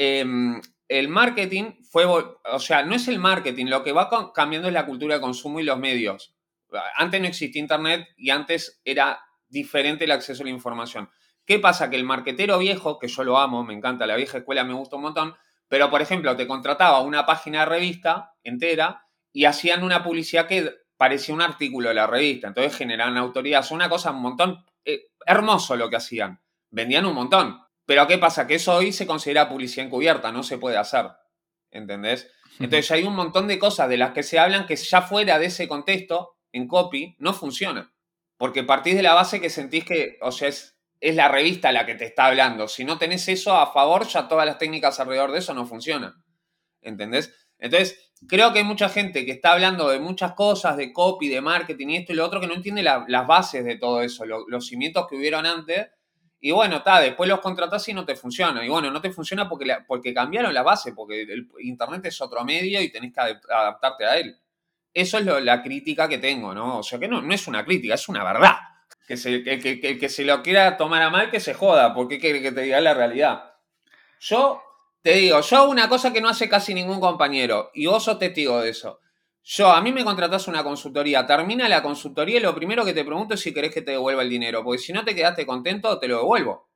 Em, 0.00 0.60
el 0.86 1.08
marketing 1.08 1.72
fue, 1.90 2.04
o 2.04 2.60
sea, 2.60 2.84
no 2.84 2.94
es 2.94 3.08
el 3.08 3.18
marketing, 3.18 3.66
lo 3.66 3.82
que 3.82 3.90
va 3.90 4.08
cambiando 4.32 4.68
es 4.68 4.74
la 4.74 4.86
cultura 4.86 5.16
de 5.16 5.20
consumo 5.20 5.58
y 5.58 5.64
los 5.64 5.76
medios. 5.76 6.36
Antes 6.94 7.20
no 7.20 7.26
existía 7.26 7.60
Internet 7.60 8.06
y 8.16 8.30
antes 8.30 8.80
era 8.84 9.20
diferente 9.48 10.04
el 10.04 10.12
acceso 10.12 10.42
a 10.42 10.44
la 10.44 10.52
información. 10.52 11.10
¿Qué 11.44 11.58
pasa? 11.58 11.90
Que 11.90 11.96
el 11.96 12.04
marketero 12.04 12.58
viejo, 12.58 13.00
que 13.00 13.08
yo 13.08 13.24
lo 13.24 13.38
amo, 13.38 13.64
me 13.64 13.74
encanta, 13.74 14.06
la 14.06 14.14
vieja 14.14 14.38
escuela 14.38 14.62
me 14.62 14.72
gusta 14.72 14.94
un 14.94 15.02
montón, 15.02 15.34
pero 15.66 15.90
por 15.90 16.00
ejemplo 16.00 16.36
te 16.36 16.46
contrataba 16.46 17.00
una 17.00 17.26
página 17.26 17.60
de 17.60 17.66
revista 17.66 18.34
entera 18.44 19.04
y 19.32 19.46
hacían 19.46 19.82
una 19.82 20.04
publicidad 20.04 20.46
que 20.46 20.74
parecía 20.96 21.34
un 21.34 21.42
artículo 21.42 21.88
de 21.88 21.96
la 21.96 22.06
revista, 22.06 22.46
entonces 22.46 22.76
generaban 22.76 23.16
autoridad, 23.16 23.60
es 23.60 23.72
una 23.72 23.88
cosa 23.88 24.12
un 24.12 24.22
montón, 24.22 24.64
eh, 24.84 25.08
hermoso 25.26 25.74
lo 25.74 25.90
que 25.90 25.96
hacían, 25.96 26.40
vendían 26.70 27.04
un 27.04 27.14
montón, 27.14 27.60
pero 27.88 28.06
¿qué 28.06 28.18
pasa? 28.18 28.46
Que 28.46 28.56
eso 28.56 28.74
hoy 28.74 28.92
se 28.92 29.06
considera 29.06 29.48
publicidad 29.48 29.86
encubierta, 29.86 30.30
no 30.30 30.42
se 30.42 30.58
puede 30.58 30.76
hacer. 30.76 31.06
¿Entendés? 31.70 32.30
Entonces 32.58 32.90
hay 32.90 33.04
un 33.04 33.16
montón 33.16 33.48
de 33.48 33.58
cosas 33.58 33.88
de 33.88 33.96
las 33.96 34.12
que 34.12 34.22
se 34.22 34.38
hablan 34.38 34.66
que 34.66 34.76
ya 34.76 35.00
fuera 35.00 35.38
de 35.38 35.46
ese 35.46 35.66
contexto, 35.68 36.36
en 36.52 36.68
copy, 36.68 37.16
no 37.18 37.32
funciona. 37.32 37.94
Porque 38.36 38.62
partís 38.62 38.94
de 38.94 39.02
la 39.02 39.14
base 39.14 39.40
que 39.40 39.48
sentís 39.48 39.86
que, 39.86 40.18
o 40.20 40.32
sea, 40.32 40.48
es, 40.48 40.78
es 41.00 41.16
la 41.16 41.28
revista 41.28 41.72
la 41.72 41.86
que 41.86 41.94
te 41.94 42.04
está 42.04 42.26
hablando. 42.26 42.68
Si 42.68 42.84
no 42.84 42.98
tenés 42.98 43.26
eso 43.26 43.54
a 43.54 43.72
favor, 43.72 44.06
ya 44.06 44.28
todas 44.28 44.44
las 44.44 44.58
técnicas 44.58 45.00
alrededor 45.00 45.32
de 45.32 45.38
eso 45.38 45.54
no 45.54 45.64
funcionan. 45.64 46.12
¿Entendés? 46.82 47.34
Entonces, 47.58 48.12
creo 48.28 48.52
que 48.52 48.58
hay 48.58 48.66
mucha 48.66 48.90
gente 48.90 49.24
que 49.24 49.32
está 49.32 49.54
hablando 49.54 49.88
de 49.88 49.98
muchas 49.98 50.32
cosas, 50.32 50.76
de 50.76 50.92
copy, 50.92 51.30
de 51.30 51.40
marketing 51.40 51.88
y 51.88 51.96
esto 51.96 52.12
y 52.12 52.16
lo 52.16 52.26
otro, 52.26 52.38
que 52.38 52.48
no 52.48 52.54
entiende 52.54 52.82
las 52.82 53.26
bases 53.26 53.64
de 53.64 53.76
todo 53.78 54.02
eso, 54.02 54.26
los 54.26 54.66
cimientos 54.66 55.06
que 55.08 55.16
hubieron 55.16 55.46
antes 55.46 55.86
y 56.40 56.52
bueno, 56.52 56.76
está, 56.76 57.00
después 57.00 57.28
los 57.28 57.40
contratás 57.40 57.88
y 57.88 57.94
no 57.94 58.04
te 58.04 58.14
funciona. 58.14 58.64
Y 58.64 58.68
bueno, 58.68 58.90
no 58.90 59.00
te 59.00 59.10
funciona 59.10 59.48
porque, 59.48 59.76
porque 59.86 60.14
cambiaron 60.14 60.54
la 60.54 60.62
base, 60.62 60.92
porque 60.92 61.22
el 61.22 61.48
Internet 61.60 62.04
es 62.06 62.20
otro 62.20 62.44
medio 62.44 62.80
y 62.80 62.92
tenés 62.92 63.12
que 63.12 63.20
adaptarte 63.20 64.04
a 64.04 64.16
él. 64.18 64.38
Eso 64.94 65.18
es 65.18 65.24
la 65.44 65.62
crítica 65.62 66.08
que 66.08 66.18
tengo, 66.18 66.54
¿no? 66.54 66.78
O 66.78 66.82
sea 66.82 66.98
que 66.98 67.08
no, 67.08 67.20
no 67.20 67.34
es 67.34 67.46
una 67.48 67.64
crítica, 67.64 67.94
es 67.94 68.08
una 68.08 68.22
verdad. 68.24 68.56
Que, 69.06 69.16
se, 69.16 69.42
que, 69.42 70.08
se 70.08 70.24
lo 70.24 70.42
quiera 70.42 70.76
tomar 70.76 71.02
a 71.02 71.10
mal, 71.10 71.30
que 71.30 71.40
se 71.40 71.54
joda, 71.54 71.94
porque 71.94 72.18
quiere 72.20 72.42
que 72.42 72.52
te 72.52 72.62
diga 72.62 72.80
la 72.80 72.94
realidad. 72.94 73.54
Yo 74.20 74.62
te 75.02 75.14
digo, 75.14 75.40
yo 75.40 75.56
hago 75.56 75.70
una 75.70 75.88
cosa 75.88 76.12
que 76.12 76.20
no 76.20 76.28
hace 76.28 76.48
casi 76.48 76.74
ningún 76.74 77.00
compañero, 77.00 77.70
y 77.74 77.86
vos 77.86 78.04
sos 78.04 78.18
testigo 78.18 78.60
de 78.60 78.70
eso. 78.70 79.00
Yo, 79.50 79.70
a 79.72 79.80
mí 79.80 79.92
me 79.92 80.04
contratás 80.04 80.46
una 80.46 80.62
consultoría, 80.62 81.24
termina 81.24 81.70
la 81.70 81.82
consultoría 81.82 82.36
y 82.36 82.42
lo 82.42 82.54
primero 82.54 82.84
que 82.84 82.92
te 82.92 83.02
pregunto 83.02 83.32
es 83.32 83.40
si 83.40 83.54
querés 83.54 83.72
que 83.72 83.80
te 83.80 83.92
devuelva 83.92 84.20
el 84.20 84.28
dinero, 84.28 84.62
porque 84.62 84.76
si 84.78 84.92
no 84.92 85.06
te 85.06 85.14
quedaste 85.14 85.46
contento, 85.46 85.98
te 85.98 86.06
lo 86.06 86.18
devuelvo. 86.18 86.68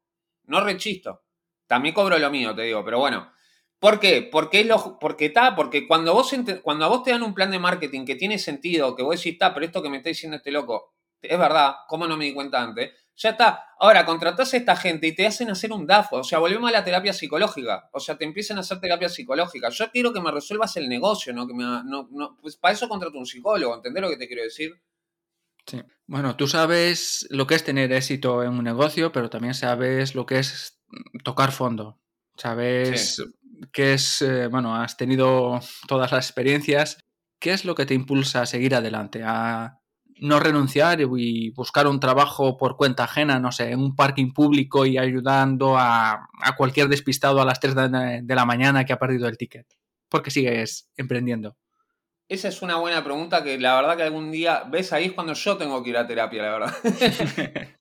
No 0.45 0.59
rechisto. 0.63 1.23
También 1.67 1.95
cobro 1.95 2.19
lo 2.19 2.31
mío, 2.31 2.55
te 2.55 2.63
digo, 2.63 2.83
pero 2.83 2.99
bueno. 2.99 3.31
¿Por 3.79 4.01
qué? 4.01 4.23
Porque 4.23 4.61
es 4.61 4.67
lo, 4.67 4.99
porque 4.99 5.27
está, 5.27 5.55
porque 5.55 5.87
cuando 5.87 6.15
vos 6.15 6.35
cuando 6.63 6.87
a 6.87 6.89
vos 6.89 7.03
te 7.03 7.11
dan 7.11 7.23
un 7.23 7.35
plan 7.35 7.51
de 7.51 7.59
marketing 7.59 8.07
que 8.07 8.15
tiene 8.15 8.39
sentido, 8.39 8.97
que 8.97 9.03
vos 9.03 9.17
decís, 9.17 9.35
está, 9.35 9.53
pero 9.53 9.67
esto 9.67 9.83
que 9.83 9.91
me 9.91 9.99
está 9.99 10.09
diciendo 10.09 10.39
este 10.39 10.51
loco, 10.51 10.95
es 11.21 11.39
verdad, 11.39 11.75
¿cómo 11.89 12.07
no 12.07 12.17
me 12.17 12.25
di 12.25 12.33
cuenta 12.33 12.63
antes? 12.63 12.91
Ya 13.17 13.31
está. 13.31 13.65
Ahora, 13.79 14.05
contratás 14.07 14.55
a 14.55 14.57
esta 14.57 14.75
gente 14.75 15.07
y 15.07 15.15
te 15.15 15.27
hacen 15.27 15.51
hacer 15.51 15.73
un 15.73 15.87
DAFO. 15.87 16.17
O 16.19 16.25
sea, 16.25 16.39
volvemos 16.39 16.69
a 16.69 16.73
la 16.73 16.85
terapia 16.85 17.13
psicológica. 17.13 17.89
O 17.93 18.01
sea, 18.01 18.17
te 18.17 18.25
empiezan 18.25 18.57
a 18.57 18.61
hacer 18.61 18.81
terapia 18.81 19.09
psicológica. 19.09 19.69
Yo 19.69 19.91
quiero 19.91 20.13
que 20.13 20.21
me 20.21 20.31
resuelvas 20.31 20.77
el 20.77 20.89
negocio, 20.89 21.33
¿no? 21.33 21.47
Que 21.47 21.55
me, 21.55 21.63
no, 21.63 22.09
no 22.11 22.39
pues 22.41 22.57
para 22.57 22.75
eso 22.75 22.89
contrato 22.89 23.19
un 23.19 23.27
psicólogo. 23.27 23.75
¿Entendés 23.75 24.03
lo 24.03 24.09
que 24.09 24.17
te 24.17 24.27
quiero 24.27 24.43
decir? 24.43 24.81
Sí. 25.67 25.83
Bueno, 26.07 26.37
tú 26.37 26.49
sabes 26.49 27.27
lo 27.31 27.47
que 27.47 27.55
es 27.55 27.65
tener 27.65 27.93
éxito 27.93 28.43
en 28.43 28.51
un 28.51 28.65
negocio, 28.65 29.13
pero 29.13 29.31
también 29.31 29.55
sabes 29.55 30.15
lo 30.15 30.27
que 30.27 30.39
es 30.39 30.81
tocar 31.23 31.53
fondo. 31.53 32.01
Sabes 32.37 33.23
qué 33.73 33.95
es, 33.95 34.23
eh, 34.23 34.49
bueno, 34.49 34.75
has 34.75 34.97
tenido 34.97 35.61
todas 35.87 36.11
las 36.13 36.27
experiencias. 36.27 37.05
¿Qué 37.39 37.53
es 37.53 37.65
lo 37.65 37.75
que 37.75 37.87
te 37.87 37.95
impulsa 37.95 38.43
a 38.43 38.47
seguir 38.47 38.75
adelante? 38.75 39.23
A 39.25 39.82
no 40.23 40.39
renunciar 40.39 41.01
y 41.01 41.51
buscar 41.51 41.89
un 41.89 41.99
trabajo 41.99 42.57
por 42.57 42.77
cuenta 42.77 43.05
ajena, 43.05 43.41
no 43.41 43.51
sé, 43.51 43.73
en 43.73 43.81
un 43.81 43.97
parking 43.97 44.33
público 44.33 44.87
y 44.87 44.97
ayudando 44.97 45.77
a, 45.77 46.29
cualquier 46.57 46.89
despistado 46.89 47.43
a 47.43 47.45
las 47.45 47.59
3 47.59 47.75
de, 47.75 48.35
la 48.35 48.45
mañana 48.45 48.85
que 48.85 48.93
ha 48.93 48.99
perdido 48.99 49.27
el 49.29 49.37
ticket. 49.37 49.67
¿Por 50.09 50.23
qué 50.23 50.31
sigues 50.31 50.91
emprendiendo? 50.97 51.57
Esa 52.29 52.49
es 52.49 52.63
una 52.63 52.77
buena 52.77 53.03
pregunta 53.03 53.43
que 53.43 53.59
la 53.59 53.75
verdad 53.75 53.97
que 53.97 54.05
algún 54.05 54.31
día, 54.31 54.63
ves, 54.71 54.93
ahí 54.93 55.07
es 55.07 55.13
cuando 55.13 55.35
yo 55.35 55.57
tengo 55.57 55.83
que 55.83 55.91
ir 55.91 55.97
a 55.97 56.07
terapia, 56.07 56.43
la 56.43 56.53
verdad. 56.53 56.75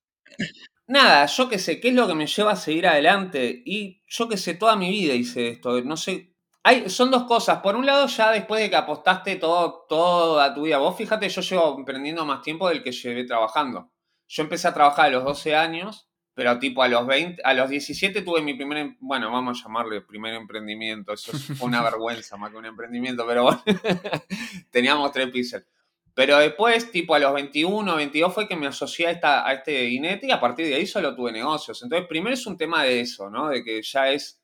Nada, 0.88 1.26
yo 1.28 1.48
qué 1.48 1.60
sé, 1.60 1.80
¿qué 1.80 1.90
es 1.90 1.94
lo 1.94 2.08
que 2.08 2.16
me 2.16 2.26
lleva 2.26 2.54
a 2.54 2.56
seguir 2.56 2.88
adelante? 2.88 3.62
Y 3.66 4.02
yo 4.08 4.28
qué 4.28 4.36
sé, 4.36 4.56
toda 4.56 4.76
mi 4.76 4.90
vida 4.90 5.14
hice 5.14 5.50
esto, 5.50 5.80
no 5.84 5.96
sé 5.96 6.31
hay, 6.64 6.90
son 6.90 7.10
dos 7.10 7.24
cosas. 7.24 7.60
Por 7.60 7.76
un 7.76 7.86
lado, 7.86 8.08
ya 8.08 8.32
después 8.32 8.62
de 8.62 8.70
que 8.70 8.76
apostaste 8.76 9.36
todo, 9.38 9.86
toda 9.90 10.54
tu 10.54 10.64
vida, 10.64 10.78
vos 10.78 10.96
fíjate, 10.96 11.28
yo 11.28 11.42
llevo 11.42 11.78
emprendiendo 11.78 12.26
más 12.26 12.42
tiempo 12.42 12.70
del 12.70 12.84
que 12.84 12.92
llevé 12.92 13.24
trabajando. 13.24 13.92
Yo 14.28 14.44
empecé 14.44 14.68
a 14.68 14.74
trabajar 14.74 15.08
a 15.08 15.10
los 15.10 15.24
12 15.24 15.56
años, 15.56 16.10
pero 16.34 16.58
tipo 16.60 16.84
a 16.84 16.88
los 16.88 17.06
20, 17.06 17.42
a 17.44 17.54
los 17.54 17.70
17 17.70 18.22
tuve 18.22 18.42
mi 18.42 18.54
primer, 18.54 18.78
em, 18.78 18.98
bueno, 19.00 19.32
vamos 19.32 19.60
a 19.60 19.64
llamarle 19.64 20.02
primer 20.02 20.36
emprendimiento. 20.36 21.14
Eso 21.14 21.38
fue 21.38 21.68
una 21.68 21.82
vergüenza 21.84 22.38
más 22.38 22.52
que 22.52 22.58
un 22.58 22.66
emprendimiento, 22.66 23.26
pero 23.28 23.44
bueno, 23.44 23.64
teníamos 24.72 25.12
tres 25.12 25.32
píxeles. 25.32 25.68
Pero 26.14 26.38
después, 26.38 26.92
tipo 26.92 27.16
a 27.16 27.20
los 27.20 27.34
21, 27.34 27.96
22 27.96 28.34
fue 28.34 28.48
que 28.48 28.56
me 28.56 28.68
asocié 28.68 29.08
a, 29.08 29.12
esta, 29.12 29.48
a 29.48 29.54
este 29.54 29.90
INET 29.90 30.24
y 30.26 30.32
a 30.32 30.40
partir 30.40 30.68
de 30.68 30.76
ahí 30.76 30.86
solo 30.86 31.16
tuve 31.16 31.32
negocios. 31.32 31.82
Entonces, 31.84 32.08
primero 32.08 32.34
es 32.34 32.46
un 32.46 32.58
tema 32.58 32.84
de 32.84 33.00
eso, 33.00 33.30
¿no? 33.30 33.48
De 33.48 33.64
que 33.64 33.82
ya 33.82 34.10
es 34.10 34.41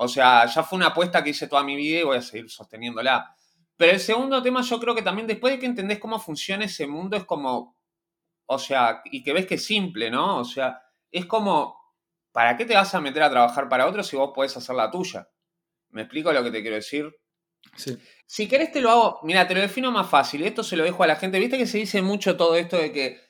o 0.00 0.06
sea, 0.06 0.46
ya 0.46 0.62
fue 0.62 0.76
una 0.76 0.86
apuesta 0.86 1.24
que 1.24 1.30
hice 1.30 1.48
toda 1.48 1.64
mi 1.64 1.74
vida 1.74 1.98
y 1.98 2.04
voy 2.04 2.18
a 2.18 2.22
seguir 2.22 2.48
sosteniéndola. 2.48 3.34
Pero 3.76 3.92
el 3.92 3.98
segundo 3.98 4.40
tema, 4.40 4.62
yo 4.62 4.78
creo 4.78 4.94
que 4.94 5.02
también 5.02 5.26
después 5.26 5.52
de 5.52 5.58
que 5.58 5.66
entendés 5.66 5.98
cómo 5.98 6.20
funciona 6.20 6.66
ese 6.66 6.86
mundo, 6.86 7.16
es 7.16 7.24
como, 7.24 7.76
o 8.46 8.58
sea, 8.60 9.02
y 9.06 9.24
que 9.24 9.32
ves 9.32 9.46
que 9.46 9.56
es 9.56 9.64
simple, 9.64 10.08
¿no? 10.08 10.38
O 10.38 10.44
sea, 10.44 10.80
es 11.10 11.26
como, 11.26 11.76
¿para 12.30 12.56
qué 12.56 12.64
te 12.64 12.74
vas 12.74 12.94
a 12.94 13.00
meter 13.00 13.24
a 13.24 13.30
trabajar 13.30 13.68
para 13.68 13.88
otros 13.88 14.06
si 14.06 14.16
vos 14.16 14.30
podés 14.32 14.56
hacer 14.56 14.76
la 14.76 14.88
tuya? 14.88 15.28
¿Me 15.88 16.02
explico 16.02 16.32
lo 16.32 16.44
que 16.44 16.52
te 16.52 16.62
quiero 16.62 16.76
decir? 16.76 17.12
Sí. 17.74 17.98
Si 18.24 18.46
querés 18.46 18.70
te 18.70 18.80
lo 18.80 18.90
hago, 18.90 19.20
mira, 19.24 19.48
te 19.48 19.54
lo 19.54 19.60
defino 19.60 19.90
más 19.90 20.08
fácil, 20.08 20.44
esto 20.44 20.62
se 20.62 20.76
lo 20.76 20.84
dejo 20.84 21.02
a 21.02 21.08
la 21.08 21.16
gente, 21.16 21.40
viste 21.40 21.58
que 21.58 21.66
se 21.66 21.78
dice 21.78 22.02
mucho 22.02 22.36
todo 22.36 22.54
esto 22.54 22.76
de 22.76 22.92
que 22.92 23.20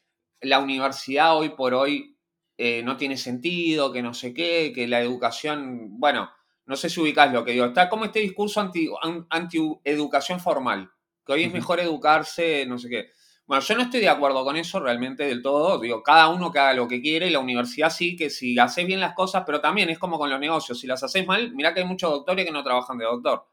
la 0.43 0.59
universidad 0.59 1.35
hoy 1.35 1.49
por 1.51 1.73
hoy 1.73 2.19
eh, 2.59 2.83
no 2.83 2.99
tiene 2.99 3.17
sentido, 3.17 3.91
que 3.91 4.03
no 4.03 4.13
sé 4.13 4.35
qué, 4.35 4.71
que 4.75 4.87
la 4.87 5.01
educación, 5.01 5.99
bueno, 5.99 6.31
no 6.69 6.77
sé 6.77 6.91
si 6.91 7.01
ubicás 7.01 7.33
lo 7.33 7.45
que 7.45 7.53
digo. 7.53 7.65
Está 7.65 7.89
como 7.89 8.05
este 8.05 8.21
discurso 8.21 8.61
anti-educación 8.61 10.37
anti 10.37 10.45
formal, 10.45 10.91
que 11.25 11.33
hoy 11.33 11.45
es 11.45 11.53
mejor 11.53 11.81
educarse, 11.81 12.67
no 12.67 12.79
sé 12.79 12.91
qué. 12.91 13.11
Bueno, 13.47 13.65
yo 13.65 13.75
no 13.75 13.83
estoy 13.85 14.01
de 14.01 14.11
acuerdo 14.11 14.45
con 14.45 14.55
eso 14.59 14.79
realmente 14.79 15.25
del 15.25 15.41
todo. 15.41 15.79
Digo, 15.81 16.03
cada 16.03 16.29
uno 16.29 16.53
que 16.53 16.59
haga 16.59 16.75
lo 16.75 16.87
que 16.87 17.01
quiere, 17.01 17.31
la 17.31 17.39
universidad 17.39 17.89
sí, 17.89 18.15
que 18.15 18.29
si 18.29 18.59
haces 18.59 18.87
bien 18.87 19.01
las 19.01 19.15
cosas, 19.15 19.45
pero 19.47 19.63
también 19.63 19.89
es 19.89 19.99
como 19.99 20.19
con 20.19 20.29
los 20.29 20.39
negocios. 20.39 20.79
Si 20.79 20.87
las 20.87 21.03
haces 21.03 21.27
mal, 21.27 21.55
mira 21.55 21.73
que 21.73 21.81
hay 21.81 21.87
muchos 21.87 22.11
doctores 22.11 22.45
que 22.45 22.53
no 22.53 22.63
trabajan 22.63 22.99
de 22.99 23.07
doctor. 23.07 23.49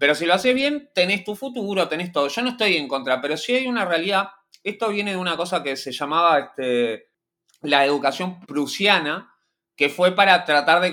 Pero 0.00 0.14
si 0.14 0.26
lo 0.26 0.34
haces 0.34 0.54
bien, 0.54 0.90
tenés 0.94 1.22
tu 1.22 1.36
futuro, 1.36 1.86
tenés 1.86 2.10
todo. 2.10 2.26
Yo 2.26 2.42
no 2.42 2.50
estoy 2.50 2.76
en 2.76 2.88
contra, 2.88 3.20
pero 3.20 3.36
sí 3.36 3.54
hay 3.54 3.68
una 3.68 3.84
realidad. 3.84 4.30
Esto 4.64 4.88
viene 4.88 5.12
de 5.12 5.16
una 5.18 5.36
cosa 5.36 5.62
que 5.62 5.76
se 5.76 5.92
llamaba 5.92 6.38
este, 6.40 7.10
la 7.60 7.84
educación 7.84 8.40
prusiana, 8.40 9.35
que 9.76 9.90
fue 9.90 10.12
para 10.12 10.44
tratar 10.44 10.80
de, 10.80 10.88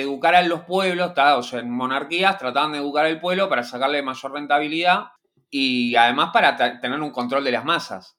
educar 0.00 0.34
a 0.34 0.42
los 0.42 0.62
pueblos, 0.62 1.12
o 1.16 1.42
sea, 1.42 1.60
en 1.60 1.70
monarquías 1.70 2.36
trataban 2.36 2.72
de 2.72 2.78
educar 2.78 3.06
al 3.06 3.20
pueblo 3.20 3.48
para 3.48 3.62
sacarle 3.62 4.02
mayor 4.02 4.32
rentabilidad 4.32 5.12
y 5.48 5.94
además 5.94 6.30
para 6.32 6.56
tener 6.56 7.00
un 7.00 7.12
control 7.12 7.44
de 7.44 7.52
las 7.52 7.64
masas. 7.64 8.18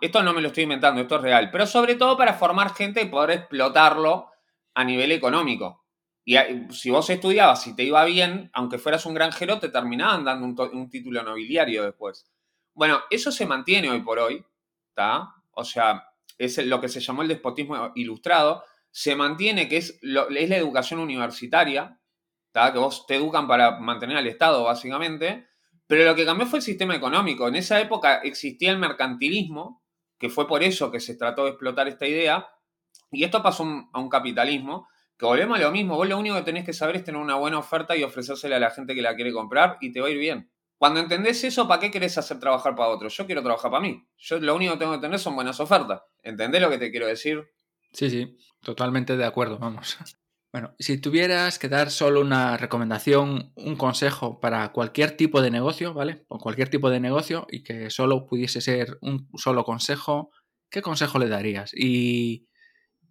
Esto 0.00 0.22
no 0.22 0.32
me 0.32 0.40
lo 0.40 0.48
estoy 0.48 0.62
inventando, 0.62 1.00
esto 1.00 1.16
es 1.16 1.22
real, 1.22 1.50
pero 1.50 1.66
sobre 1.66 1.96
todo 1.96 2.16
para 2.16 2.34
formar 2.34 2.74
gente 2.74 3.02
y 3.02 3.06
poder 3.06 3.38
explotarlo 3.38 4.30
a 4.74 4.84
nivel 4.84 5.10
económico. 5.10 5.84
Y 6.24 6.36
si 6.70 6.90
vos 6.90 7.08
estudiabas, 7.08 7.62
si 7.62 7.74
te 7.74 7.82
iba 7.82 8.04
bien, 8.04 8.50
aunque 8.52 8.78
fueras 8.78 9.06
un 9.06 9.14
granjero, 9.14 9.58
te 9.58 9.70
terminaban 9.70 10.24
dando 10.24 10.64
un, 10.70 10.90
título 10.90 11.22
nobiliario 11.22 11.84
después. 11.84 12.26
Bueno, 12.74 13.00
eso 13.10 13.32
se 13.32 13.46
mantiene 13.46 13.90
hoy 13.90 14.00
por 14.00 14.18
hoy, 14.18 14.44
¿está? 14.90 15.34
O 15.52 15.64
sea, 15.64 16.10
es 16.36 16.58
lo 16.66 16.80
que 16.80 16.88
se 16.88 17.00
llamó 17.00 17.22
el 17.22 17.28
despotismo 17.28 17.92
ilustrado, 17.94 18.62
se 18.96 19.14
mantiene 19.14 19.68
que 19.68 19.76
es, 19.76 20.00
es 20.00 20.48
la 20.48 20.56
educación 20.56 21.00
universitaria, 21.00 22.00
que 22.54 22.78
vos 22.78 23.06
te 23.06 23.16
educan 23.16 23.46
para 23.46 23.78
mantener 23.78 24.16
al 24.16 24.26
Estado, 24.26 24.64
básicamente, 24.64 25.48
pero 25.86 26.06
lo 26.06 26.14
que 26.14 26.24
cambió 26.24 26.46
fue 26.46 26.60
el 26.60 26.62
sistema 26.62 26.96
económico. 26.96 27.46
En 27.46 27.56
esa 27.56 27.78
época 27.78 28.20
existía 28.24 28.70
el 28.70 28.78
mercantilismo, 28.78 29.84
que 30.18 30.30
fue 30.30 30.48
por 30.48 30.62
eso 30.62 30.90
que 30.90 31.00
se 31.00 31.14
trató 31.14 31.44
de 31.44 31.50
explotar 31.50 31.88
esta 31.88 32.06
idea, 32.06 32.48
y 33.10 33.22
esto 33.22 33.42
pasó 33.42 33.64
a 33.92 34.00
un 34.00 34.08
capitalismo, 34.08 34.88
que 35.18 35.26
volvemos 35.26 35.58
a 35.58 35.62
lo 35.62 35.72
mismo, 35.72 35.96
vos 35.96 36.08
lo 36.08 36.16
único 36.16 36.36
que 36.36 36.42
tenés 36.44 36.64
que 36.64 36.72
saber 36.72 36.96
es 36.96 37.04
tener 37.04 37.20
una 37.20 37.34
buena 37.34 37.58
oferta 37.58 37.94
y 37.94 38.02
ofrecérsela 38.02 38.56
a 38.56 38.60
la 38.60 38.70
gente 38.70 38.94
que 38.94 39.02
la 39.02 39.14
quiere 39.14 39.30
comprar 39.30 39.76
y 39.82 39.92
te 39.92 40.00
va 40.00 40.06
a 40.06 40.10
ir 40.10 40.18
bien. 40.18 40.50
Cuando 40.78 41.00
entendés 41.00 41.44
eso, 41.44 41.68
¿para 41.68 41.80
qué 41.80 41.90
querés 41.90 42.16
hacer 42.16 42.40
trabajar 42.40 42.74
para 42.74 42.88
otros? 42.88 43.14
Yo 43.14 43.26
quiero 43.26 43.42
trabajar 43.42 43.70
para 43.70 43.82
mí. 43.82 44.02
Yo 44.16 44.38
lo 44.38 44.56
único 44.56 44.72
que 44.72 44.78
tengo 44.78 44.92
que 44.92 45.00
tener 45.00 45.18
son 45.18 45.34
buenas 45.34 45.60
ofertas. 45.60 46.00
¿Entendés 46.22 46.62
lo 46.62 46.70
que 46.70 46.78
te 46.78 46.90
quiero 46.90 47.06
decir? 47.06 47.46
Sí, 47.96 48.10
sí, 48.10 48.36
totalmente 48.60 49.16
de 49.16 49.24
acuerdo, 49.24 49.58
vamos. 49.58 49.96
Bueno, 50.52 50.74
si 50.78 50.96
tuvieras 50.96 51.58
que 51.58 51.68
dar 51.68 51.90
solo 51.90 52.22
una 52.22 52.56
recomendación, 52.56 53.52
un 53.56 53.76
consejo 53.76 54.40
para 54.40 54.72
cualquier 54.72 55.14
tipo 55.14 55.42
de 55.42 55.50
negocio, 55.50 55.92
¿vale? 55.92 56.24
O 56.28 56.38
cualquier 56.38 56.70
tipo 56.70 56.88
de 56.88 56.98
negocio 56.98 57.46
y 57.50 57.62
que 57.62 57.90
solo 57.90 58.24
pudiese 58.24 58.62
ser 58.62 58.96
un 59.02 59.28
solo 59.36 59.64
consejo, 59.64 60.30
¿qué 60.70 60.80
consejo 60.80 61.18
le 61.18 61.28
darías? 61.28 61.72
Y 61.74 62.46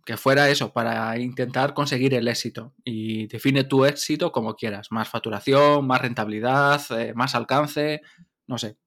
que 0.06 0.17
fuera 0.17 0.50
eso, 0.50 0.74
para 0.74 1.19
intentar 1.19 1.76
conseguir 1.76 2.15
el 2.15 2.28
éxito. 2.28 2.74
Y 2.84 3.28
define 3.28 3.63
tu 3.63 3.86
éxito 3.86 4.32
como 4.32 4.56
quieras. 4.56 4.91
Más 4.91 5.08
facturación, 5.08 5.86
más 5.86 6.02
rentabilidad, 6.02 6.82
eh, 6.98 7.13
más 7.13 7.36
alcance, 7.36 8.02
no 8.48 8.58
sé. 8.58 8.78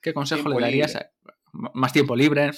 ¿Qué 0.00 0.14
consejo 0.14 0.48
le 0.48 0.58
darías? 0.58 0.98
Más 1.52 1.92
tiempo 1.92 2.16
libre. 2.16 2.52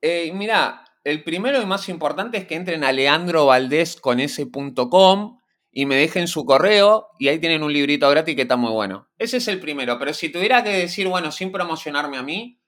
Eh, 0.00 0.32
mira, 0.34 0.84
el 1.08 1.24
primero 1.24 1.60
y 1.62 1.66
más 1.66 1.88
importante 1.88 2.36
es 2.36 2.46
que 2.46 2.54
entren 2.54 2.84
a 2.84 2.92
leandrovaldez.com 2.92 5.40
y 5.70 5.86
me 5.86 5.96
dejen 5.96 6.28
su 6.28 6.44
correo 6.44 7.08
y 7.18 7.28
ahí 7.28 7.38
tienen 7.38 7.62
un 7.62 7.72
librito 7.72 8.10
gratis 8.10 8.36
que 8.36 8.42
está 8.42 8.56
muy 8.56 8.72
bueno. 8.72 9.08
Ese 9.16 9.38
es 9.38 9.48
el 9.48 9.58
primero, 9.58 9.98
pero 9.98 10.12
si 10.12 10.28
tuviera 10.28 10.62
que 10.62 10.68
decir, 10.70 11.08
bueno, 11.08 11.32
sin 11.32 11.50
promocionarme 11.50 12.18
a 12.18 12.22
mí, 12.22 12.60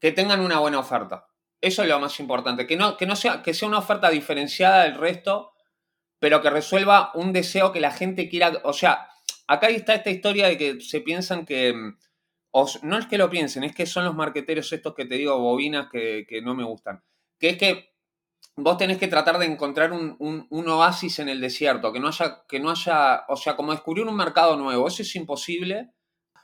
que 0.00 0.10
tengan 0.10 0.40
una 0.40 0.58
buena 0.58 0.80
oferta. 0.80 1.28
Eso 1.60 1.82
es 1.82 1.88
lo 1.88 2.00
más 2.00 2.18
importante, 2.18 2.66
que 2.66 2.76
no, 2.76 2.96
que 2.96 3.06
no 3.06 3.14
sea, 3.14 3.42
que 3.42 3.54
sea 3.54 3.68
una 3.68 3.78
oferta 3.78 4.10
diferenciada 4.10 4.82
del 4.82 4.96
resto, 4.96 5.52
pero 6.18 6.42
que 6.42 6.50
resuelva 6.50 7.12
un 7.14 7.32
deseo 7.32 7.70
que 7.70 7.78
la 7.78 7.92
gente 7.92 8.28
quiera, 8.28 8.54
o 8.64 8.72
sea, 8.72 9.08
acá 9.46 9.68
está 9.68 9.94
esta 9.94 10.10
historia 10.10 10.48
de 10.48 10.58
que 10.58 10.80
se 10.80 11.00
piensan 11.00 11.46
que, 11.46 11.72
no 12.82 12.98
es 12.98 13.06
que 13.06 13.18
lo 13.18 13.30
piensen, 13.30 13.62
es 13.62 13.72
que 13.72 13.86
son 13.86 14.04
los 14.04 14.16
marqueteros 14.16 14.72
estos 14.72 14.96
que 14.96 15.04
te 15.04 15.14
digo, 15.14 15.38
bobinas 15.38 15.86
que, 15.92 16.26
que 16.28 16.42
no 16.42 16.56
me 16.56 16.64
gustan 16.64 17.04
que 17.38 17.50
es 17.50 17.58
que 17.58 17.88
vos 18.56 18.76
tenés 18.76 18.98
que 18.98 19.08
tratar 19.08 19.38
de 19.38 19.46
encontrar 19.46 19.92
un, 19.92 20.46
oasis 20.50 21.18
en 21.20 21.28
el 21.28 21.40
desierto, 21.40 21.92
que 21.92 22.00
no 22.00 22.08
haya, 22.08 22.42
que 22.48 22.60
no 22.60 22.70
haya, 22.70 23.24
o 23.28 23.36
sea, 23.36 23.56
como 23.56 23.72
descubrir 23.72 24.04
un 24.06 24.16
mercado 24.16 24.56
nuevo, 24.56 24.88
eso 24.88 25.02
es 25.02 25.14
imposible, 25.16 25.92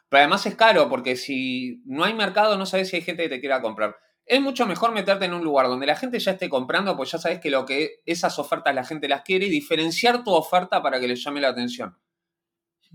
pero 0.09 0.21
además 0.21 0.47
es 0.47 0.55
caro, 0.55 0.89
porque 0.89 1.17
si 1.17 1.83
no 1.87 2.05
hay 2.05 2.15
mercado 2.15 2.57
no 2.57 2.67
sabes 2.67 2.89
si 2.89 2.97
hay 2.97 3.03
gente 3.03 3.25
que 3.25 3.29
te 3.29 3.41
quiera 3.41 3.61
comprar. 3.61 3.97
es 4.27 4.41
mucho 4.41 4.65
mejor 4.67 4.93
meterte 4.93 5.25
en 5.25 5.35
un 5.35 5.43
lugar 5.45 5.67
donde 5.67 5.87
la 5.87 5.97
gente 5.97 6.19
ya 6.19 6.33
esté 6.33 6.49
comprando, 6.49 6.97
pues 6.97 7.11
ya 7.11 7.19
sabes 7.19 7.41
que 7.41 7.51
lo 7.51 7.67
que 7.67 8.03
esas 8.07 8.39
ofertas 8.39 8.75
la 8.75 8.85
gente 8.85 9.09
las 9.09 9.23
quiere 9.23 9.47
y 9.47 9.51
diferenciar 9.51 10.23
tu 10.25 10.33
oferta 10.33 10.83
para 10.83 11.01
que 11.01 11.09
les 11.09 11.23
llame 11.23 11.41
la 11.41 11.49
atención. 11.49 11.99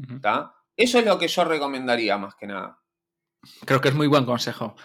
¿Está? 0.10 0.56
Eso 0.78 0.98
es 0.98 1.06
lo 1.06 1.20
que 1.20 1.28
yo 1.28 1.44
recomendaría 1.44 2.18
más 2.18 2.36
que 2.36 2.48
nada. 2.48 2.80
Creo 3.66 3.82
que 3.82 3.90
es 3.90 3.96
muy 3.96 4.08
buen 4.08 4.26
consejo. 4.26 4.76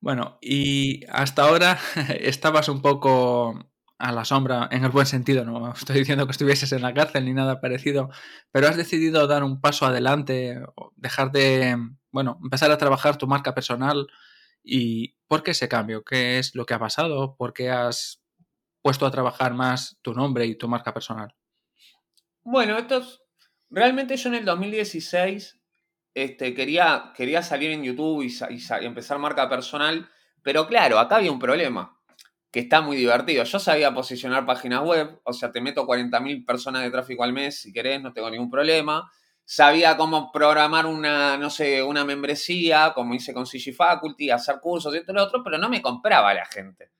Bueno, 0.00 0.38
y 0.40 1.04
hasta 1.10 1.42
ahora 1.42 1.78
estabas 2.20 2.68
un 2.68 2.82
poco 2.82 3.68
a 3.98 4.12
la 4.12 4.24
sombra, 4.24 4.68
en 4.70 4.84
el 4.84 4.90
buen 4.90 5.06
sentido, 5.06 5.44
no 5.44 5.72
estoy 5.72 5.98
diciendo 5.98 6.24
que 6.26 6.30
estuvieses 6.30 6.70
en 6.70 6.82
la 6.82 6.94
cárcel 6.94 7.24
ni 7.24 7.34
nada 7.34 7.60
parecido, 7.60 8.10
pero 8.52 8.68
has 8.68 8.76
decidido 8.76 9.26
dar 9.26 9.42
un 9.42 9.60
paso 9.60 9.86
adelante, 9.86 10.60
dejar 10.94 11.32
de, 11.32 11.76
bueno, 12.12 12.38
empezar 12.42 12.70
a 12.70 12.78
trabajar 12.78 13.18
tu 13.18 13.26
marca 13.26 13.54
personal 13.54 14.06
y 14.62 15.16
¿por 15.26 15.42
qué 15.42 15.50
ese 15.50 15.68
cambio? 15.68 16.04
¿Qué 16.04 16.38
es 16.38 16.54
lo 16.54 16.64
que 16.64 16.74
ha 16.74 16.78
pasado? 16.78 17.36
¿Por 17.36 17.52
qué 17.52 17.70
has 17.70 18.22
puesto 18.82 19.04
a 19.04 19.10
trabajar 19.10 19.54
más 19.54 19.98
tu 20.02 20.14
nombre 20.14 20.46
y 20.46 20.54
tu 20.54 20.68
marca 20.68 20.94
personal? 20.94 21.34
Bueno, 22.44 22.78
esto 22.78 22.98
es, 22.98 23.20
realmente 23.68 24.16
yo 24.16 24.28
en 24.28 24.36
el 24.36 24.44
2016 24.44 25.57
este, 26.24 26.54
quería, 26.54 27.12
quería 27.14 27.42
salir 27.42 27.70
en 27.70 27.82
YouTube 27.82 28.22
y, 28.22 28.84
empezar 28.84 29.18
marca 29.18 29.48
personal, 29.48 30.08
pero 30.42 30.66
claro, 30.66 30.98
acá 30.98 31.16
había 31.16 31.32
un 31.32 31.38
problema 31.38 31.96
que 32.50 32.60
está 32.60 32.80
muy 32.80 32.96
divertido. 32.96 33.44
Yo 33.44 33.58
sabía 33.58 33.92
posicionar 33.92 34.46
páginas 34.46 34.82
web, 34.82 35.20
o 35.24 35.32
sea, 35.32 35.52
te 35.52 35.60
meto 35.60 35.86
40.000 35.86 36.44
personas 36.44 36.82
de 36.82 36.90
tráfico 36.90 37.24
al 37.24 37.32
mes 37.32 37.60
si 37.60 37.72
querés, 37.72 38.02
no 38.02 38.12
tengo 38.12 38.30
ningún 38.30 38.50
problema. 38.50 39.10
Sabía 39.44 39.96
cómo 39.96 40.30
programar 40.30 40.86
una, 40.86 41.36
no 41.38 41.50
sé, 41.50 41.82
una 41.82 42.04
membresía, 42.04 42.92
como 42.94 43.14
hice 43.14 43.32
con 43.32 43.46
CG 43.46 43.74
Faculty, 43.74 44.30
hacer 44.30 44.60
cursos 44.60 44.94
y 44.94 44.98
y 44.98 45.12
lo 45.12 45.22
otro, 45.22 45.42
pero 45.42 45.56
no 45.56 45.68
me 45.68 45.80
compraba 45.80 46.34
la 46.34 46.44
gente. 46.44 46.90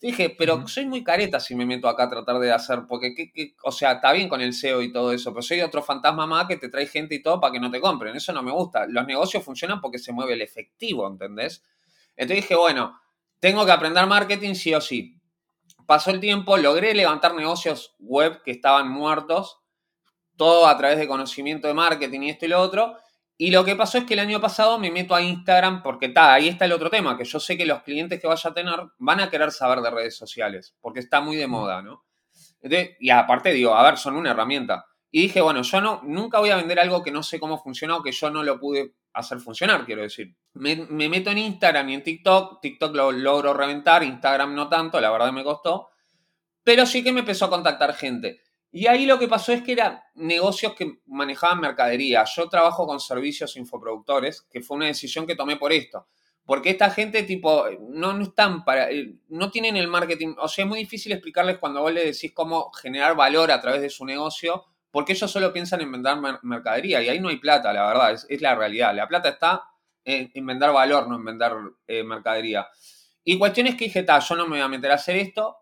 Dije, 0.00 0.34
pero 0.36 0.66
soy 0.68 0.86
muy 0.86 1.02
careta 1.02 1.40
si 1.40 1.54
me 1.54 1.64
meto 1.64 1.88
acá 1.88 2.04
a 2.04 2.10
tratar 2.10 2.38
de 2.38 2.52
hacer, 2.52 2.82
porque, 2.86 3.32
o 3.62 3.72
sea, 3.72 3.92
está 3.92 4.12
bien 4.12 4.28
con 4.28 4.40
el 4.40 4.52
SEO 4.52 4.82
y 4.82 4.92
todo 4.92 5.12
eso, 5.12 5.32
pero 5.32 5.42
soy 5.42 5.60
otro 5.62 5.82
fantasma 5.82 6.26
más 6.26 6.46
que 6.46 6.56
te 6.56 6.68
trae 6.68 6.86
gente 6.86 7.14
y 7.14 7.22
todo 7.22 7.40
para 7.40 7.52
que 7.52 7.60
no 7.60 7.70
te 7.70 7.80
compren. 7.80 8.14
Eso 8.14 8.32
no 8.32 8.42
me 8.42 8.52
gusta. 8.52 8.86
Los 8.86 9.06
negocios 9.06 9.42
funcionan 9.42 9.80
porque 9.80 9.98
se 9.98 10.12
mueve 10.12 10.34
el 10.34 10.42
efectivo, 10.42 11.06
¿entendés? 11.06 11.64
Entonces 12.16 12.44
dije, 12.44 12.54
bueno, 12.54 13.00
tengo 13.40 13.64
que 13.64 13.72
aprender 13.72 14.06
marketing 14.06 14.54
sí 14.54 14.74
o 14.74 14.80
sí. 14.80 15.20
Pasó 15.86 16.10
el 16.10 16.20
tiempo, 16.20 16.56
logré 16.56 16.94
levantar 16.94 17.34
negocios 17.34 17.94
web 17.98 18.42
que 18.42 18.50
estaban 18.50 18.88
muertos, 18.90 19.58
todo 20.36 20.66
a 20.66 20.76
través 20.76 20.98
de 20.98 21.06
conocimiento 21.06 21.68
de 21.68 21.74
marketing 21.74 22.20
y 22.22 22.30
esto 22.30 22.46
y 22.46 22.48
lo 22.48 22.60
otro. 22.60 22.96
Y 23.36 23.50
lo 23.50 23.64
que 23.64 23.74
pasó 23.74 23.98
es 23.98 24.04
que 24.04 24.14
el 24.14 24.20
año 24.20 24.40
pasado 24.40 24.78
me 24.78 24.90
meto 24.90 25.14
a 25.14 25.22
Instagram 25.22 25.82
porque 25.82 26.06
está, 26.06 26.34
ahí 26.34 26.48
está 26.48 26.66
el 26.66 26.72
otro 26.72 26.88
tema, 26.88 27.16
que 27.18 27.24
yo 27.24 27.40
sé 27.40 27.56
que 27.56 27.66
los 27.66 27.82
clientes 27.82 28.20
que 28.20 28.28
vaya 28.28 28.50
a 28.50 28.54
tener 28.54 28.80
van 28.98 29.20
a 29.20 29.28
querer 29.28 29.50
saber 29.50 29.80
de 29.80 29.90
redes 29.90 30.16
sociales, 30.16 30.76
porque 30.80 31.00
está 31.00 31.20
muy 31.20 31.36
de 31.36 31.46
moda, 31.46 31.82
¿no? 31.82 32.04
y 32.98 33.10
aparte 33.10 33.52
digo, 33.52 33.74
a 33.74 33.82
ver, 33.82 33.98
son 33.98 34.16
una 34.16 34.30
herramienta. 34.30 34.86
Y 35.10 35.22
dije, 35.22 35.40
bueno, 35.40 35.62
yo 35.62 35.80
no, 35.80 36.00
nunca 36.02 36.40
voy 36.40 36.50
a 36.50 36.56
vender 36.56 36.80
algo 36.80 37.02
que 37.02 37.10
no 37.10 37.22
sé 37.22 37.38
cómo 37.38 37.62
funciona 37.62 37.96
o 37.96 38.02
que 38.02 38.10
yo 38.10 38.30
no 38.30 38.42
lo 38.42 38.58
pude 38.58 38.94
hacer 39.12 39.38
funcionar, 39.38 39.84
quiero 39.84 40.02
decir. 40.02 40.34
Me, 40.54 40.74
meto 40.76 41.30
en 41.30 41.38
Instagram 41.38 41.88
y 41.90 41.94
en 41.94 42.02
TikTok, 42.02 42.60
TikTok 42.60 42.96
lo 42.96 43.12
logro 43.12 43.54
reventar, 43.54 44.02
Instagram 44.02 44.54
no 44.54 44.68
tanto, 44.68 45.00
la 45.00 45.10
verdad 45.10 45.30
me 45.30 45.44
costó, 45.44 45.88
pero 46.64 46.84
sí 46.84 47.04
que 47.04 47.12
me 47.12 47.20
empezó 47.20 47.44
a 47.44 47.50
contactar 47.50 47.94
gente. 47.94 48.40
Y 48.76 48.88
ahí 48.88 49.06
lo 49.06 49.20
que 49.20 49.28
pasó 49.28 49.52
es 49.52 49.62
que 49.62 49.70
eran 49.70 50.00
negocios 50.16 50.74
que 50.74 50.98
manejaban 51.06 51.60
mercadería. 51.60 52.24
Yo 52.24 52.48
trabajo 52.48 52.88
con 52.88 52.98
servicios 52.98 53.56
infoproductores, 53.56 54.42
que 54.50 54.62
fue 54.62 54.76
una 54.76 54.86
decisión 54.86 55.28
que 55.28 55.36
tomé 55.36 55.56
por 55.56 55.72
esto. 55.72 56.08
Porque 56.44 56.70
esta 56.70 56.90
gente, 56.90 57.22
tipo, 57.22 57.66
no, 57.88 58.20
están 58.20 58.64
para. 58.64 58.90
Eh, 58.90 59.14
no 59.28 59.52
tienen 59.52 59.76
el 59.76 59.86
marketing. 59.86 60.34
O 60.38 60.48
sea, 60.48 60.64
es 60.64 60.68
muy 60.68 60.80
difícil 60.80 61.12
explicarles 61.12 61.58
cuando 61.58 61.82
vos 61.82 61.92
le 61.92 62.04
decís 62.04 62.32
cómo 62.34 62.72
generar 62.72 63.14
valor 63.14 63.52
a 63.52 63.60
través 63.60 63.80
de 63.80 63.90
su 63.90 64.04
negocio 64.04 64.64
porque 64.90 65.12
ellos 65.12 65.30
solo 65.30 65.52
piensan 65.52 65.80
en 65.80 65.92
vender 65.92 66.16
mercadería 66.42 67.00
y 67.00 67.08
ahí 67.08 67.20
no 67.20 67.28
hay 67.28 67.38
plata, 67.38 67.72
la 67.72 67.86
verdad, 67.86 68.12
es, 68.12 68.40
la 68.40 68.56
realidad. 68.56 68.92
La 68.94 69.06
plata 69.06 69.28
está 69.28 69.62
en, 70.04 70.46
vender 70.46 70.70
valor, 70.72 71.08
no 71.08 71.16
en 71.16 71.24
vender 71.24 71.52
eh, 71.86 72.02
mercadería. 72.02 72.68
Y 73.24 73.38
cuestiones 73.38 73.76
que 73.76 73.86
dije, 73.86 74.04
yo 74.06 74.36
no 74.36 74.44
me 74.44 74.50
voy 74.50 74.60
a 74.60 74.68
meter 74.68 74.90
a 74.90 74.94
hacer 74.94 75.16
esto, 75.16 75.56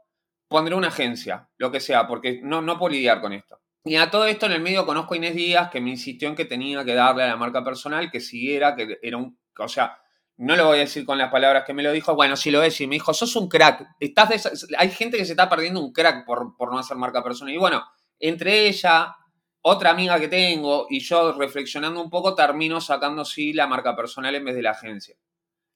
pondré 0.53 0.75
una 0.75 0.89
agencia, 0.89 1.49
lo 1.57 1.73
que 1.73 1.81
sea, 1.81 2.07
porque 2.07 2.41
no, 2.43 2.63
no 2.63 2.79
puedo 2.79 2.93
lidiar 2.93 3.21
con 3.21 3.33
esto. 3.33 3.61
Y 3.85 3.97
a 3.97 4.11
todo 4.11 4.27
esto 4.27 4.47
en 4.47 4.53
el 4.53 4.61
medio 4.61 4.87
conozco 4.87 5.15
a 5.15 5.17
Inés 5.17 5.35
Díaz, 5.35 5.71
que 5.71 5.81
me 5.81 5.91
insistió 5.91 6.29
en 6.29 6.37
que 6.37 6.45
tenía 6.45 6.85
que 6.85 6.95
darle 6.95 7.25
a 7.25 7.29
la 7.29 7.37
marca 7.37 7.65
personal, 7.65 8.11
que 8.11 8.21
siguiera, 8.21 8.77
que 8.77 8.99
era 9.03 9.17
un, 9.17 9.37
o 9.59 9.69
sea, 9.69 9.99
no 10.37 10.57
lo 10.57 10.67
voy 10.67 10.77
a 10.77 10.81
decir 10.81 11.05
con 11.05 11.19
las 11.19 11.31
palabras 11.31 11.65
que 11.65 11.75
me 11.75 11.83
lo 11.83 11.91
dijo, 11.91 12.15
bueno, 12.15 12.37
sí 12.37 12.51
lo 12.51 12.63
es, 12.63 12.81
y 12.81 12.87
me 12.87 12.97
dijo, 12.97 13.13
sos 13.13 13.35
un 13.37 13.49
crack, 13.49 13.87
estás 13.99 14.69
hay 14.79 14.91
gente 14.91 15.17
que 15.17 15.25
se 15.25 15.33
está 15.33 15.49
perdiendo 15.49 15.81
un 15.81 15.93
crack 15.93 16.25
por, 16.25 16.57
por 16.57 16.71
no 16.71 16.79
hacer 16.79 16.97
marca 16.97 17.23
personal. 17.23 17.55
Y 17.55 17.59
bueno, 17.59 17.85
entre 18.21 18.69
ella, 18.69 19.17
otra 19.63 19.91
amiga 19.91 20.19
que 20.19 20.29
tengo 20.29 20.87
y 20.91 21.01
yo 21.01 21.33
reflexionando 21.33 22.01
un 22.01 22.11
poco 22.11 22.35
termino 22.35 22.81
sacando 22.81 23.25
sí 23.25 23.53
la 23.53 23.67
marca 23.67 23.95
personal 23.97 24.35
en 24.35 24.45
vez 24.45 24.55
de 24.55 24.63
la 24.63 24.71
agencia. 24.73 25.17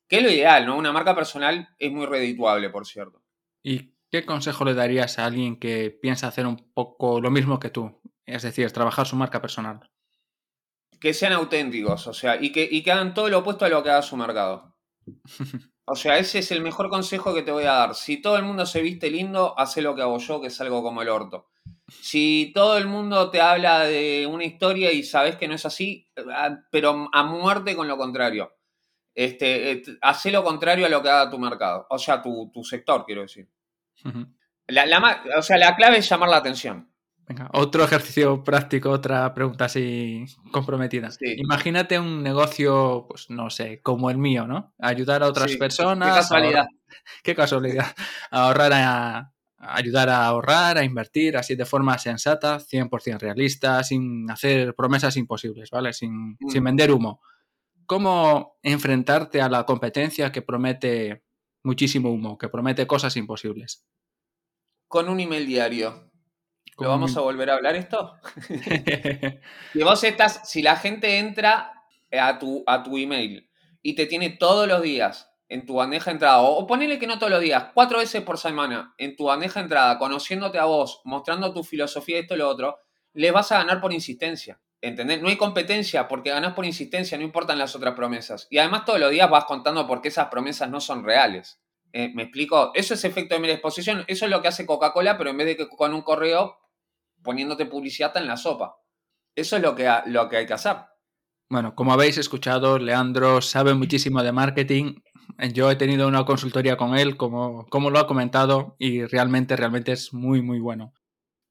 Que 0.08 0.18
es 0.18 0.22
lo 0.22 0.30
ideal, 0.30 0.64
¿no? 0.66 0.76
Una 0.76 0.92
marca 0.92 1.14
personal 1.14 1.68
es 1.78 1.90
muy 1.90 2.06
redituable, 2.06 2.70
por 2.70 2.86
cierto. 2.86 3.22
¿Y 3.62 3.95
qué 4.10 4.24
consejo 4.24 4.64
le 4.64 4.74
darías 4.74 5.18
a 5.18 5.26
alguien 5.26 5.58
que 5.58 5.90
piensa 5.90 6.28
hacer 6.28 6.46
un 6.46 6.72
poco 6.72 7.20
lo 7.20 7.30
mismo 7.30 7.60
que 7.60 7.70
tú? 7.70 8.00
Es 8.24 8.42
decir, 8.42 8.70
trabajar 8.72 9.06
su 9.06 9.16
marca 9.16 9.40
personal. 9.40 9.90
Que 11.00 11.14
sean 11.14 11.32
auténticos, 11.32 12.06
o 12.06 12.14
sea, 12.14 12.42
y 12.42 12.52
que, 12.52 12.66
y 12.70 12.82
que 12.82 12.92
hagan 12.92 13.14
todo 13.14 13.28
lo 13.28 13.38
opuesto 13.38 13.64
a 13.64 13.68
lo 13.68 13.82
que 13.82 13.90
haga 13.90 14.02
su 14.02 14.16
mercado. 14.16 14.76
O 15.88 15.94
sea, 15.94 16.18
ese 16.18 16.40
es 16.40 16.50
el 16.50 16.62
mejor 16.62 16.88
consejo 16.88 17.32
que 17.32 17.42
te 17.42 17.52
voy 17.52 17.62
a 17.62 17.72
dar. 17.72 17.94
Si 17.94 18.20
todo 18.20 18.36
el 18.36 18.42
mundo 18.42 18.66
se 18.66 18.82
viste 18.82 19.08
lindo, 19.08 19.56
hace 19.56 19.82
lo 19.82 19.94
que 19.94 20.02
hago 20.02 20.18
yo, 20.18 20.40
que 20.40 20.48
es 20.48 20.60
algo 20.60 20.82
como 20.82 21.00
el 21.00 21.08
orto. 21.08 21.48
Si 21.88 22.50
todo 22.52 22.76
el 22.76 22.88
mundo 22.88 23.30
te 23.30 23.40
habla 23.40 23.84
de 23.84 24.26
una 24.28 24.44
historia 24.44 24.90
y 24.90 25.04
sabes 25.04 25.36
que 25.36 25.46
no 25.46 25.54
es 25.54 25.64
así, 25.64 26.10
ah, 26.34 26.58
pero 26.72 27.08
a 27.12 27.22
muerte 27.22 27.76
con 27.76 27.86
lo 27.86 27.96
contrario. 27.96 28.52
Este, 29.14 29.82
hace 30.02 30.32
lo 30.32 30.42
contrario 30.42 30.86
a 30.86 30.88
lo 30.88 31.02
que 31.02 31.08
haga 31.08 31.30
tu 31.30 31.38
mercado, 31.38 31.86
o 31.88 31.98
sea, 31.98 32.20
tu, 32.20 32.50
sector, 32.64 33.06
quiero 33.06 33.22
decir. 33.22 33.48
La, 34.68 35.22
o 35.38 35.42
sea, 35.42 35.58
la 35.58 35.76
clave 35.76 35.98
es 35.98 36.08
llamar 36.08 36.28
la 36.28 36.36
atención. 36.38 36.90
Venga, 37.28 37.50
otro 37.54 37.82
ejercicio 37.82 38.44
práctico, 38.44 38.90
otra 38.90 39.34
pregunta 39.34 39.64
así 39.64 40.24
comprometida. 40.52 41.08
Imagínate 41.20 41.98
un 41.98 42.22
negocio, 42.22 43.06
pues 43.08 43.30
no 43.30 43.50
sé, 43.50 43.80
como 43.82 44.10
el 44.10 44.18
mío, 44.18 44.46
¿no? 44.46 44.74
Ayudar 44.78 45.24
a 45.24 45.26
otras 45.26 45.56
personas. 45.56 46.08
Qué 46.08 46.14
casualidad. 46.14 46.66
qué 47.24 47.34
casualidad. 47.34 47.86
ahorrar 48.30 48.72
a, 48.74 49.32
ayudar 49.58 50.08
a 50.08 50.26
ahorrar, 50.26 50.78
a 50.78 50.84
invertir 50.84 51.36
así 51.36 51.56
de 51.56 51.64
forma 51.64 51.98
sensata, 51.98 52.58
100% 52.58 53.18
realista, 53.18 53.82
sin 53.82 54.30
hacer 54.30 54.74
promesas 54.74 55.16
imposibles, 55.16 55.70
¿vale? 55.70 55.92
Sin, 55.92 56.36
sin, 56.48 56.62
mm. 56.62 56.64
vender 56.64 56.92
humo. 56.92 57.20
¿Cómo 57.86 58.56
enfrentarte 58.62 59.40
a 59.40 59.48
la 59.48 59.64
competencia 59.64 60.30
que 60.30 60.42
promete 60.42 61.24
muchísimo 61.64 62.10
humo, 62.10 62.38
que 62.38 62.48
promete 62.48 62.86
cosas 62.86 63.16
imposibles? 63.16 63.84
Con 64.88 65.08
un 65.08 65.20
email 65.20 65.46
diario. 65.46 66.10
¿Lo 66.78 66.90
vamos 66.90 67.16
a 67.16 67.20
volver 67.20 67.50
a 67.50 67.54
hablar 67.54 67.74
esto? 67.74 68.16
si 69.72 69.82
vos 69.82 70.04
estás, 70.04 70.42
si 70.44 70.62
la 70.62 70.76
gente 70.76 71.18
entra 71.18 71.72
a 72.12 72.38
tu, 72.38 72.62
a 72.66 72.82
tu 72.82 72.98
email 72.98 73.50
y 73.82 73.94
te 73.94 74.06
tiene 74.06 74.30
todos 74.30 74.68
los 74.68 74.82
días 74.82 75.32
en 75.48 75.64
tu 75.64 75.74
bandeja 75.74 76.10
de 76.10 76.16
entrada, 76.16 76.40
o, 76.40 76.66
ponele 76.66 76.98
que 76.98 77.06
no 77.06 77.18
todos 77.18 77.30
los 77.30 77.40
días, 77.40 77.66
cuatro 77.72 77.98
veces 77.98 78.22
por 78.22 78.36
semana 78.36 78.94
en 78.98 79.16
tu 79.16 79.24
bandeja 79.24 79.60
de 79.60 79.64
entrada, 79.64 79.98
conociéndote 79.98 80.58
a 80.58 80.64
vos, 80.64 81.00
mostrando 81.04 81.52
tu 81.52 81.62
filosofía, 81.62 82.18
esto 82.18 82.34
y 82.34 82.38
lo 82.38 82.48
otro, 82.48 82.78
le 83.14 83.30
vas 83.30 83.52
a 83.52 83.58
ganar 83.58 83.80
por 83.80 83.92
insistencia. 83.92 84.60
¿Entendés? 84.82 85.22
No 85.22 85.28
hay 85.28 85.36
competencia 85.36 86.06
porque 86.06 86.30
ganás 86.30 86.52
por 86.52 86.66
insistencia, 86.66 87.16
no 87.16 87.24
importan 87.24 87.58
las 87.58 87.74
otras 87.74 87.94
promesas. 87.94 88.46
Y 88.50 88.58
además 88.58 88.84
todos 88.84 89.00
los 89.00 89.10
días 89.10 89.30
vas 89.30 89.46
contando 89.46 89.86
por 89.86 90.02
qué 90.02 90.08
esas 90.08 90.28
promesas 90.28 90.68
no 90.68 90.80
son 90.80 91.02
reales. 91.02 91.60
Eh, 91.96 92.12
¿Me 92.14 92.24
explico? 92.24 92.72
Eso 92.74 92.94
es 92.94 93.04
efecto 93.04 93.34
de 93.34 93.40
mera 93.40 93.54
exposición. 93.54 94.04
Eso 94.06 94.24
es 94.26 94.30
lo 94.30 94.42
que 94.42 94.48
hace 94.48 94.66
Coca-Cola, 94.66 95.16
pero 95.16 95.30
en 95.30 95.36
vez 95.38 95.46
de 95.46 95.56
que 95.56 95.68
con 95.68 95.94
un 95.94 96.02
correo 96.02 96.58
poniéndote 97.22 97.66
publicidad 97.66 98.16
en 98.16 98.26
la 98.26 98.36
sopa. 98.36 98.76
Eso 99.34 99.56
es 99.56 99.62
lo 99.62 99.74
que, 99.74 99.90
lo 100.06 100.28
que 100.28 100.36
hay 100.36 100.46
que 100.46 100.52
hacer. 100.52 100.76
Bueno, 101.48 101.74
como 101.74 101.92
habéis 101.92 102.18
escuchado, 102.18 102.78
Leandro 102.78 103.40
sabe 103.40 103.74
muchísimo 103.74 104.22
de 104.22 104.32
marketing 104.32 104.96
yo 105.52 105.70
he 105.70 105.76
tenido 105.76 106.08
una 106.08 106.24
consultoría 106.24 106.76
con 106.76 106.96
él, 106.96 107.16
como, 107.16 107.66
como 107.66 107.90
lo 107.90 107.98
ha 107.98 108.06
comentado, 108.06 108.76
y 108.78 109.04
realmente, 109.04 109.56
realmente 109.56 109.92
es 109.92 110.12
muy, 110.12 110.42
muy 110.42 110.60
bueno. 110.60 110.94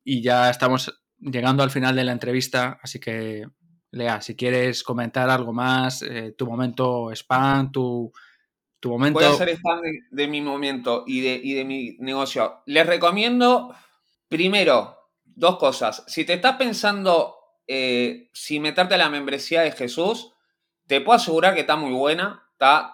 Y 0.03 0.21
ya 0.21 0.49
estamos 0.49 1.03
llegando 1.19 1.63
al 1.63 1.71
final 1.71 1.95
de 1.95 2.03
la 2.03 2.11
entrevista, 2.11 2.79
así 2.81 2.99
que, 2.99 3.45
Lea, 3.91 4.21
si 4.21 4.35
quieres 4.35 4.83
comentar 4.83 5.29
algo 5.29 5.53
más, 5.53 6.01
eh, 6.01 6.33
tu 6.37 6.47
momento 6.47 7.11
spam, 7.11 7.71
tu, 7.71 8.11
tu 8.85 8.91
momento... 8.91 9.19
Voy 9.19 9.27
a 9.27 9.31
hacer 9.31 9.57
de, 10.11 10.27
mi 10.27 10.41
momento 10.41 11.03
y 11.07 11.21
de, 11.21 11.41
y 11.43 11.53
de 11.53 11.65
mi 11.65 11.97
negocio. 11.99 12.61
Les 12.65 12.85
recomiendo, 12.85 13.73
primero, 14.27 14.97
dos 15.23 15.57
cosas. 15.57 16.03
Si 16.07 16.25
te 16.25 16.33
estás 16.33 16.55
pensando 16.57 17.35
eh, 17.67 18.29
si 18.33 18.59
meterte 18.59 18.95
a 18.95 18.97
la 18.97 19.09
membresía 19.09 19.61
de 19.61 19.71
Jesús, 19.71 20.33
te 20.87 21.01
puedo 21.01 21.17
asegurar 21.17 21.53
que 21.53 21.61
está 21.61 21.75
muy 21.75 21.93
buena 21.93 22.45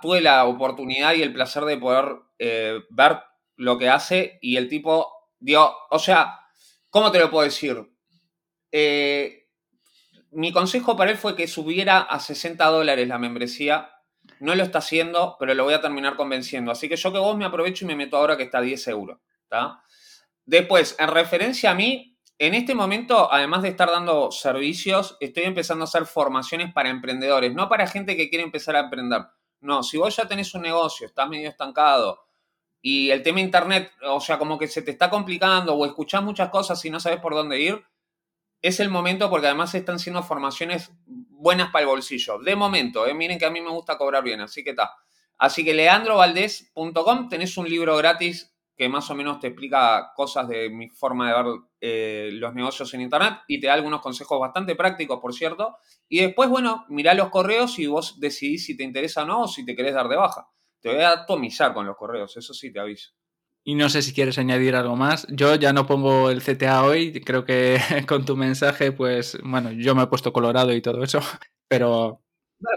tuve 0.01 0.21
la 0.21 0.45
oportunidad 0.45 1.13
y 1.13 1.21
el 1.21 1.33
placer 1.33 1.63
de 1.65 1.77
poder 1.77 2.15
eh, 2.39 2.79
ver 2.89 3.19
lo 3.55 3.77
que 3.77 3.89
hace 3.89 4.39
y 4.41 4.57
el 4.57 4.67
tipo, 4.67 5.07
dio, 5.39 5.71
o 5.89 5.99
sea, 5.99 6.39
¿cómo 6.89 7.11
te 7.11 7.19
lo 7.19 7.29
puedo 7.29 7.45
decir? 7.45 7.77
Eh, 8.71 9.49
mi 10.31 10.51
consejo 10.51 10.95
para 10.95 11.11
él 11.11 11.17
fue 11.17 11.35
que 11.35 11.47
subiera 11.47 11.99
a 11.99 12.19
60 12.19 12.65
dólares 12.65 13.07
la 13.07 13.19
membresía. 13.19 13.91
No 14.41 14.55
lo 14.55 14.63
está 14.63 14.79
haciendo, 14.79 15.35
pero 15.39 15.53
lo 15.53 15.63
voy 15.63 15.75
a 15.75 15.81
terminar 15.81 16.15
convenciendo. 16.15 16.71
Así 16.71 16.89
que 16.89 16.95
yo 16.95 17.13
que 17.13 17.19
vos 17.19 17.37
me 17.37 17.45
aprovecho 17.45 17.85
y 17.85 17.87
me 17.87 17.95
meto 17.95 18.17
ahora 18.17 18.37
que 18.37 18.43
está 18.43 18.57
a 18.57 18.61
10 18.61 18.87
euros. 18.87 19.19
Después, 20.45 20.95
en 20.97 21.09
referencia 21.09 21.71
a 21.71 21.75
mí, 21.75 22.17
en 22.39 22.55
este 22.55 22.73
momento, 22.73 23.31
además 23.31 23.61
de 23.61 23.69
estar 23.69 23.91
dando 23.91 24.31
servicios, 24.31 25.15
estoy 25.19 25.43
empezando 25.43 25.83
a 25.83 25.85
hacer 25.85 26.05
formaciones 26.05 26.73
para 26.73 26.89
emprendedores, 26.89 27.53
no 27.53 27.69
para 27.69 27.85
gente 27.85 28.17
que 28.17 28.29
quiere 28.29 28.43
empezar 28.43 28.75
a 28.75 28.79
emprender. 28.79 29.21
No, 29.59 29.83
si 29.83 29.97
vos 29.97 30.15
ya 30.15 30.27
tenés 30.27 30.55
un 30.55 30.63
negocio, 30.63 31.05
estás 31.05 31.29
medio 31.29 31.47
estancado 31.47 32.25
y 32.81 33.11
el 33.11 33.21
tema 33.21 33.41
internet, 33.41 33.91
o 34.07 34.19
sea, 34.19 34.39
como 34.39 34.57
que 34.57 34.67
se 34.67 34.81
te 34.81 34.89
está 34.89 35.07
complicando 35.11 35.75
o 35.75 35.85
escuchás 35.85 36.23
muchas 36.23 36.49
cosas 36.49 36.83
y 36.83 36.89
no 36.89 36.99
sabes 36.99 37.19
por 37.19 37.35
dónde 37.35 37.59
ir, 37.59 37.85
es 38.63 38.79
el 38.79 38.89
momento 38.89 39.29
porque 39.29 39.45
además 39.45 39.75
están 39.75 39.99
siendo 39.99 40.23
formaciones 40.23 40.91
buenas 41.41 41.71
para 41.71 41.83
el 41.83 41.87
bolsillo. 41.87 42.39
De 42.39 42.55
momento, 42.55 43.07
¿eh? 43.07 43.13
miren 43.13 43.39
que 43.39 43.45
a 43.45 43.49
mí 43.49 43.59
me 43.61 43.71
gusta 43.71 43.97
cobrar 43.97 44.23
bien, 44.23 44.41
así 44.41 44.63
que 44.63 44.71
está. 44.71 44.91
Así 45.37 45.65
que 45.65 45.73
leandrovaldez.com 45.73 47.27
tenés 47.27 47.57
un 47.57 47.67
libro 47.67 47.97
gratis 47.97 48.55
que 48.77 48.87
más 48.87 49.09
o 49.09 49.15
menos 49.15 49.39
te 49.39 49.47
explica 49.47 50.11
cosas 50.15 50.47
de 50.47 50.69
mi 50.69 50.89
forma 50.89 51.27
de 51.27 51.43
ver 51.43 51.53
eh, 51.81 52.29
los 52.33 52.53
negocios 52.53 52.93
en 52.93 53.01
Internet 53.01 53.39
y 53.47 53.59
te 53.59 53.67
da 53.67 53.73
algunos 53.73 54.01
consejos 54.01 54.39
bastante 54.39 54.75
prácticos, 54.75 55.19
por 55.19 55.33
cierto. 55.33 55.77
Y 56.07 56.21
después, 56.21 56.49
bueno, 56.49 56.85
mirá 56.89 57.13
los 57.13 57.29
correos 57.29 57.77
y 57.79 57.87
vos 57.87 58.19
decidís 58.19 58.65
si 58.65 58.77
te 58.77 58.83
interesa 58.83 59.23
o 59.23 59.25
no 59.25 59.41
o 59.43 59.47
si 59.47 59.65
te 59.65 59.75
querés 59.75 59.93
dar 59.93 60.07
de 60.07 60.15
baja. 60.15 60.47
Te 60.79 60.89
voy 60.89 61.03
a 61.03 61.11
atomizar 61.11 61.73
con 61.73 61.85
los 61.85 61.95
correos, 61.95 62.35
eso 62.37 62.53
sí 62.53 62.71
te 62.71 62.79
aviso. 62.79 63.11
Y 63.63 63.75
no 63.75 63.89
sé 63.89 64.01
si 64.01 64.13
quieres 64.13 64.37
añadir 64.37 64.75
algo 64.75 64.95
más. 64.95 65.27
Yo 65.29 65.55
ya 65.55 65.71
no 65.71 65.85
pongo 65.85 66.29
el 66.29 66.41
CTA 66.41 66.83
hoy, 66.83 67.21
creo 67.21 67.45
que 67.45 67.79
con 68.07 68.25
tu 68.25 68.35
mensaje, 68.35 68.91
pues, 68.91 69.37
bueno, 69.43 69.71
yo 69.71 69.95
me 69.95 70.03
he 70.03 70.07
puesto 70.07 70.33
colorado 70.33 70.73
y 70.73 70.81
todo 70.81 71.03
eso, 71.03 71.19
pero... 71.67 72.21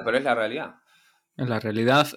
pero 0.05 0.19
es 0.19 0.25
la 0.25 0.35
realidad. 0.35 0.75
Es 1.37 1.49
la 1.49 1.61
realidad. 1.61 2.09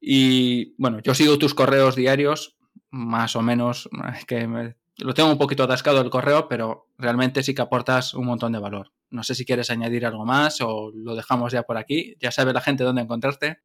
Y 0.00 0.74
bueno, 0.80 1.00
yo 1.02 1.14
sigo 1.14 1.38
tus 1.38 1.54
correos 1.54 1.96
diarios, 1.96 2.56
más 2.90 3.36
o 3.36 3.42
menos, 3.42 3.88
es 4.16 4.24
que 4.24 4.74
lo 4.98 5.14
tengo 5.14 5.30
un 5.30 5.38
poquito 5.38 5.64
atascado 5.64 6.00
el 6.00 6.10
correo, 6.10 6.48
pero 6.48 6.88
realmente 6.98 7.42
sí 7.42 7.54
que 7.54 7.62
aportas 7.62 8.14
un 8.14 8.26
montón 8.26 8.52
de 8.52 8.60
valor. 8.60 8.92
No 9.10 9.22
sé 9.22 9.34
si 9.34 9.44
quieres 9.44 9.70
añadir 9.70 10.06
algo 10.06 10.24
más 10.24 10.60
o 10.60 10.90
lo 10.94 11.14
dejamos 11.14 11.52
ya 11.52 11.62
por 11.64 11.76
aquí. 11.76 12.16
Ya 12.20 12.30
sabe 12.30 12.52
la 12.52 12.60
gente 12.60 12.84
dónde 12.84 13.02
encontrarte. 13.02 13.60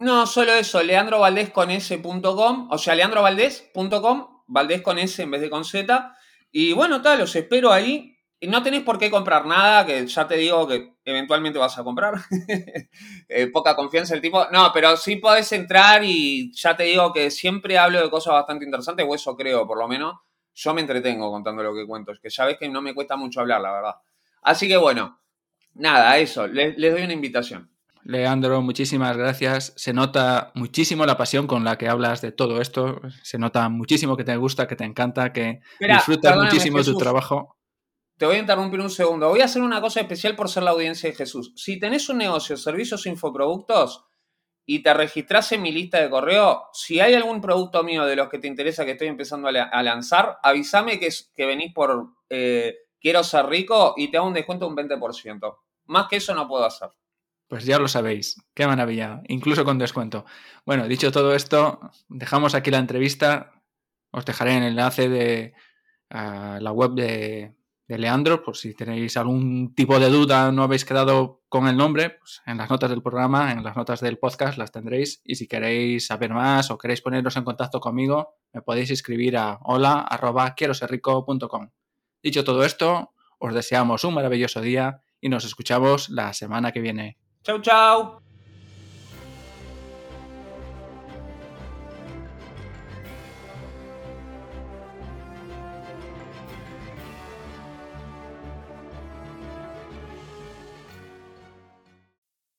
No, 0.00 0.26
solo 0.26 0.52
eso, 0.52 0.80
leandrovaldez.com, 0.82 2.68
o 2.70 2.78
sea, 2.78 2.94
leandrovaldez.com, 2.94 4.42
Valdez 4.46 4.80
con 4.82 4.98
S 4.98 5.20
en 5.20 5.30
vez 5.32 5.40
de 5.40 5.50
con 5.50 5.64
Z. 5.64 6.14
Y 6.52 6.72
bueno, 6.72 7.02
tal, 7.02 7.18
los 7.18 7.34
espero 7.34 7.72
ahí. 7.72 8.14
No 8.40 8.62
tenés 8.62 8.82
por 8.82 8.98
qué 8.98 9.10
comprar 9.10 9.46
nada, 9.46 9.84
que 9.84 10.06
ya 10.06 10.28
te 10.28 10.36
digo 10.36 10.68
que 10.68 10.94
eventualmente 11.04 11.58
vas 11.58 11.78
a 11.78 11.84
comprar. 11.84 12.14
Eh, 13.30 13.48
poca 13.48 13.76
confianza 13.76 14.14
el 14.14 14.22
tipo. 14.22 14.46
No, 14.50 14.70
pero 14.72 14.96
sí 14.96 15.16
podés 15.16 15.52
entrar 15.52 16.02
y 16.02 16.50
ya 16.54 16.74
te 16.76 16.84
digo 16.84 17.12
que 17.12 17.30
siempre 17.30 17.76
hablo 17.76 18.00
de 18.00 18.08
cosas 18.08 18.32
bastante 18.32 18.64
interesantes, 18.64 19.04
o 19.06 19.14
eso 19.14 19.36
creo, 19.36 19.66
por 19.66 19.78
lo 19.78 19.86
menos. 19.86 20.14
Yo 20.54 20.72
me 20.74 20.80
entretengo 20.80 21.30
contando 21.30 21.62
lo 21.62 21.74
que 21.74 21.86
cuento. 21.86 22.12
Es 22.12 22.20
que 22.20 22.30
ya 22.30 22.46
ves 22.46 22.56
que 22.58 22.68
no 22.68 22.80
me 22.80 22.94
cuesta 22.94 23.16
mucho 23.16 23.40
hablar, 23.40 23.60
la 23.60 23.72
verdad. 23.72 23.94
Así 24.42 24.66
que 24.66 24.78
bueno, 24.78 25.20
nada, 25.74 26.16
eso. 26.18 26.46
les 26.46 26.76
doy 26.76 27.02
una 27.02 27.12
invitación. 27.12 27.70
Leandro, 28.08 28.62
muchísimas 28.62 29.14
gracias. 29.14 29.74
Se 29.76 29.92
nota 29.92 30.50
muchísimo 30.54 31.04
la 31.04 31.18
pasión 31.18 31.46
con 31.46 31.62
la 31.62 31.76
que 31.76 31.88
hablas 31.88 32.22
de 32.22 32.32
todo 32.32 32.62
esto. 32.62 33.02
Se 33.22 33.38
nota 33.38 33.68
muchísimo 33.68 34.16
que 34.16 34.24
te 34.24 34.34
gusta, 34.36 34.66
que 34.66 34.76
te 34.76 34.84
encanta, 34.84 35.30
que 35.30 35.60
disfrutas 35.78 36.36
muchísimo 36.36 36.78
de 36.78 36.84
tu 36.84 36.96
trabajo. 36.96 37.58
Te 38.16 38.24
voy 38.24 38.36
a 38.36 38.38
interrumpir 38.38 38.80
un 38.80 38.88
segundo. 38.88 39.28
Voy 39.28 39.42
a 39.42 39.44
hacer 39.44 39.60
una 39.60 39.82
cosa 39.82 40.00
especial 40.00 40.34
por 40.36 40.48
ser 40.48 40.62
la 40.62 40.70
audiencia 40.70 41.10
de 41.10 41.16
Jesús. 41.16 41.52
Si 41.54 41.78
tenés 41.78 42.08
un 42.08 42.16
negocio, 42.16 42.56
servicios 42.56 43.04
infoproductos 43.04 44.06
y 44.64 44.82
te 44.82 44.94
registras 44.94 45.52
en 45.52 45.60
mi 45.60 45.70
lista 45.70 46.00
de 46.00 46.08
correo, 46.08 46.62
si 46.72 47.00
hay 47.00 47.12
algún 47.12 47.42
producto 47.42 47.84
mío 47.84 48.06
de 48.06 48.16
los 48.16 48.30
que 48.30 48.38
te 48.38 48.48
interesa 48.48 48.86
que 48.86 48.92
estoy 48.92 49.08
empezando 49.08 49.48
a, 49.48 49.82
lanzar, 49.82 50.38
avísame 50.42 50.98
que, 50.98 51.10
que 51.36 51.44
venís 51.44 51.74
por 51.74 52.08
eh, 52.30 52.74
Quiero 53.00 53.22
ser 53.22 53.46
rico 53.46 53.94
y 53.96 54.10
te 54.10 54.16
hago 54.16 54.26
un 54.26 54.34
descuento 54.34 54.64
de 54.64 54.70
un 54.70 54.76
20%. 54.76 55.58
Más 55.86 56.08
que 56.08 56.16
eso 56.16 56.34
no 56.34 56.48
puedo 56.48 56.64
hacer. 56.64 56.88
Pues 57.48 57.64
ya 57.64 57.78
lo 57.78 57.88
sabéis, 57.88 58.36
qué 58.54 58.66
maravilla, 58.66 59.22
incluso 59.26 59.64
con 59.64 59.78
descuento. 59.78 60.26
Bueno, 60.66 60.86
dicho 60.86 61.10
todo 61.10 61.34
esto, 61.34 61.80
dejamos 62.08 62.54
aquí 62.54 62.70
la 62.70 62.78
entrevista. 62.78 63.62
Os 64.10 64.26
dejaré 64.26 64.58
el 64.58 64.64
enlace 64.64 65.08
de 65.08 65.54
la 66.10 66.72
web 66.72 66.92
de, 66.92 67.54
Leandro, 67.86 68.42
por 68.42 68.54
si 68.54 68.74
tenéis 68.74 69.16
algún 69.16 69.74
tipo 69.74 69.98
de 69.98 70.10
duda, 70.10 70.52
no 70.52 70.62
habéis 70.62 70.84
quedado 70.84 71.42
con 71.48 71.66
el 71.68 71.76
nombre, 71.78 72.10
pues 72.10 72.42
en 72.44 72.58
las 72.58 72.68
notas 72.68 72.90
del 72.90 73.02
programa, 73.02 73.50
en 73.52 73.64
las 73.64 73.76
notas 73.76 74.00
del 74.00 74.18
podcast 74.18 74.58
las 74.58 74.70
tendréis. 74.70 75.22
Y 75.24 75.36
si 75.36 75.48
queréis 75.48 76.06
saber 76.06 76.34
más 76.34 76.70
o 76.70 76.76
queréis 76.76 77.00
poneros 77.00 77.36
en 77.38 77.44
contacto 77.44 77.80
conmigo, 77.80 78.34
me 78.52 78.60
podéis 78.60 78.90
escribir 78.90 79.38
a 79.38 79.58
hola 79.62 80.00
arroba 80.00 80.54
ser 80.54 81.00
Dicho 82.22 82.44
todo 82.44 82.62
esto, 82.62 83.14
os 83.38 83.54
deseamos 83.54 84.04
un 84.04 84.12
maravilloso 84.12 84.60
día 84.60 85.00
y 85.18 85.30
nos 85.30 85.46
escuchamos 85.46 86.10
la 86.10 86.34
semana 86.34 86.72
que 86.72 86.80
viene. 86.80 87.16
Ciao, 87.42 87.58
ciao. 87.60 88.27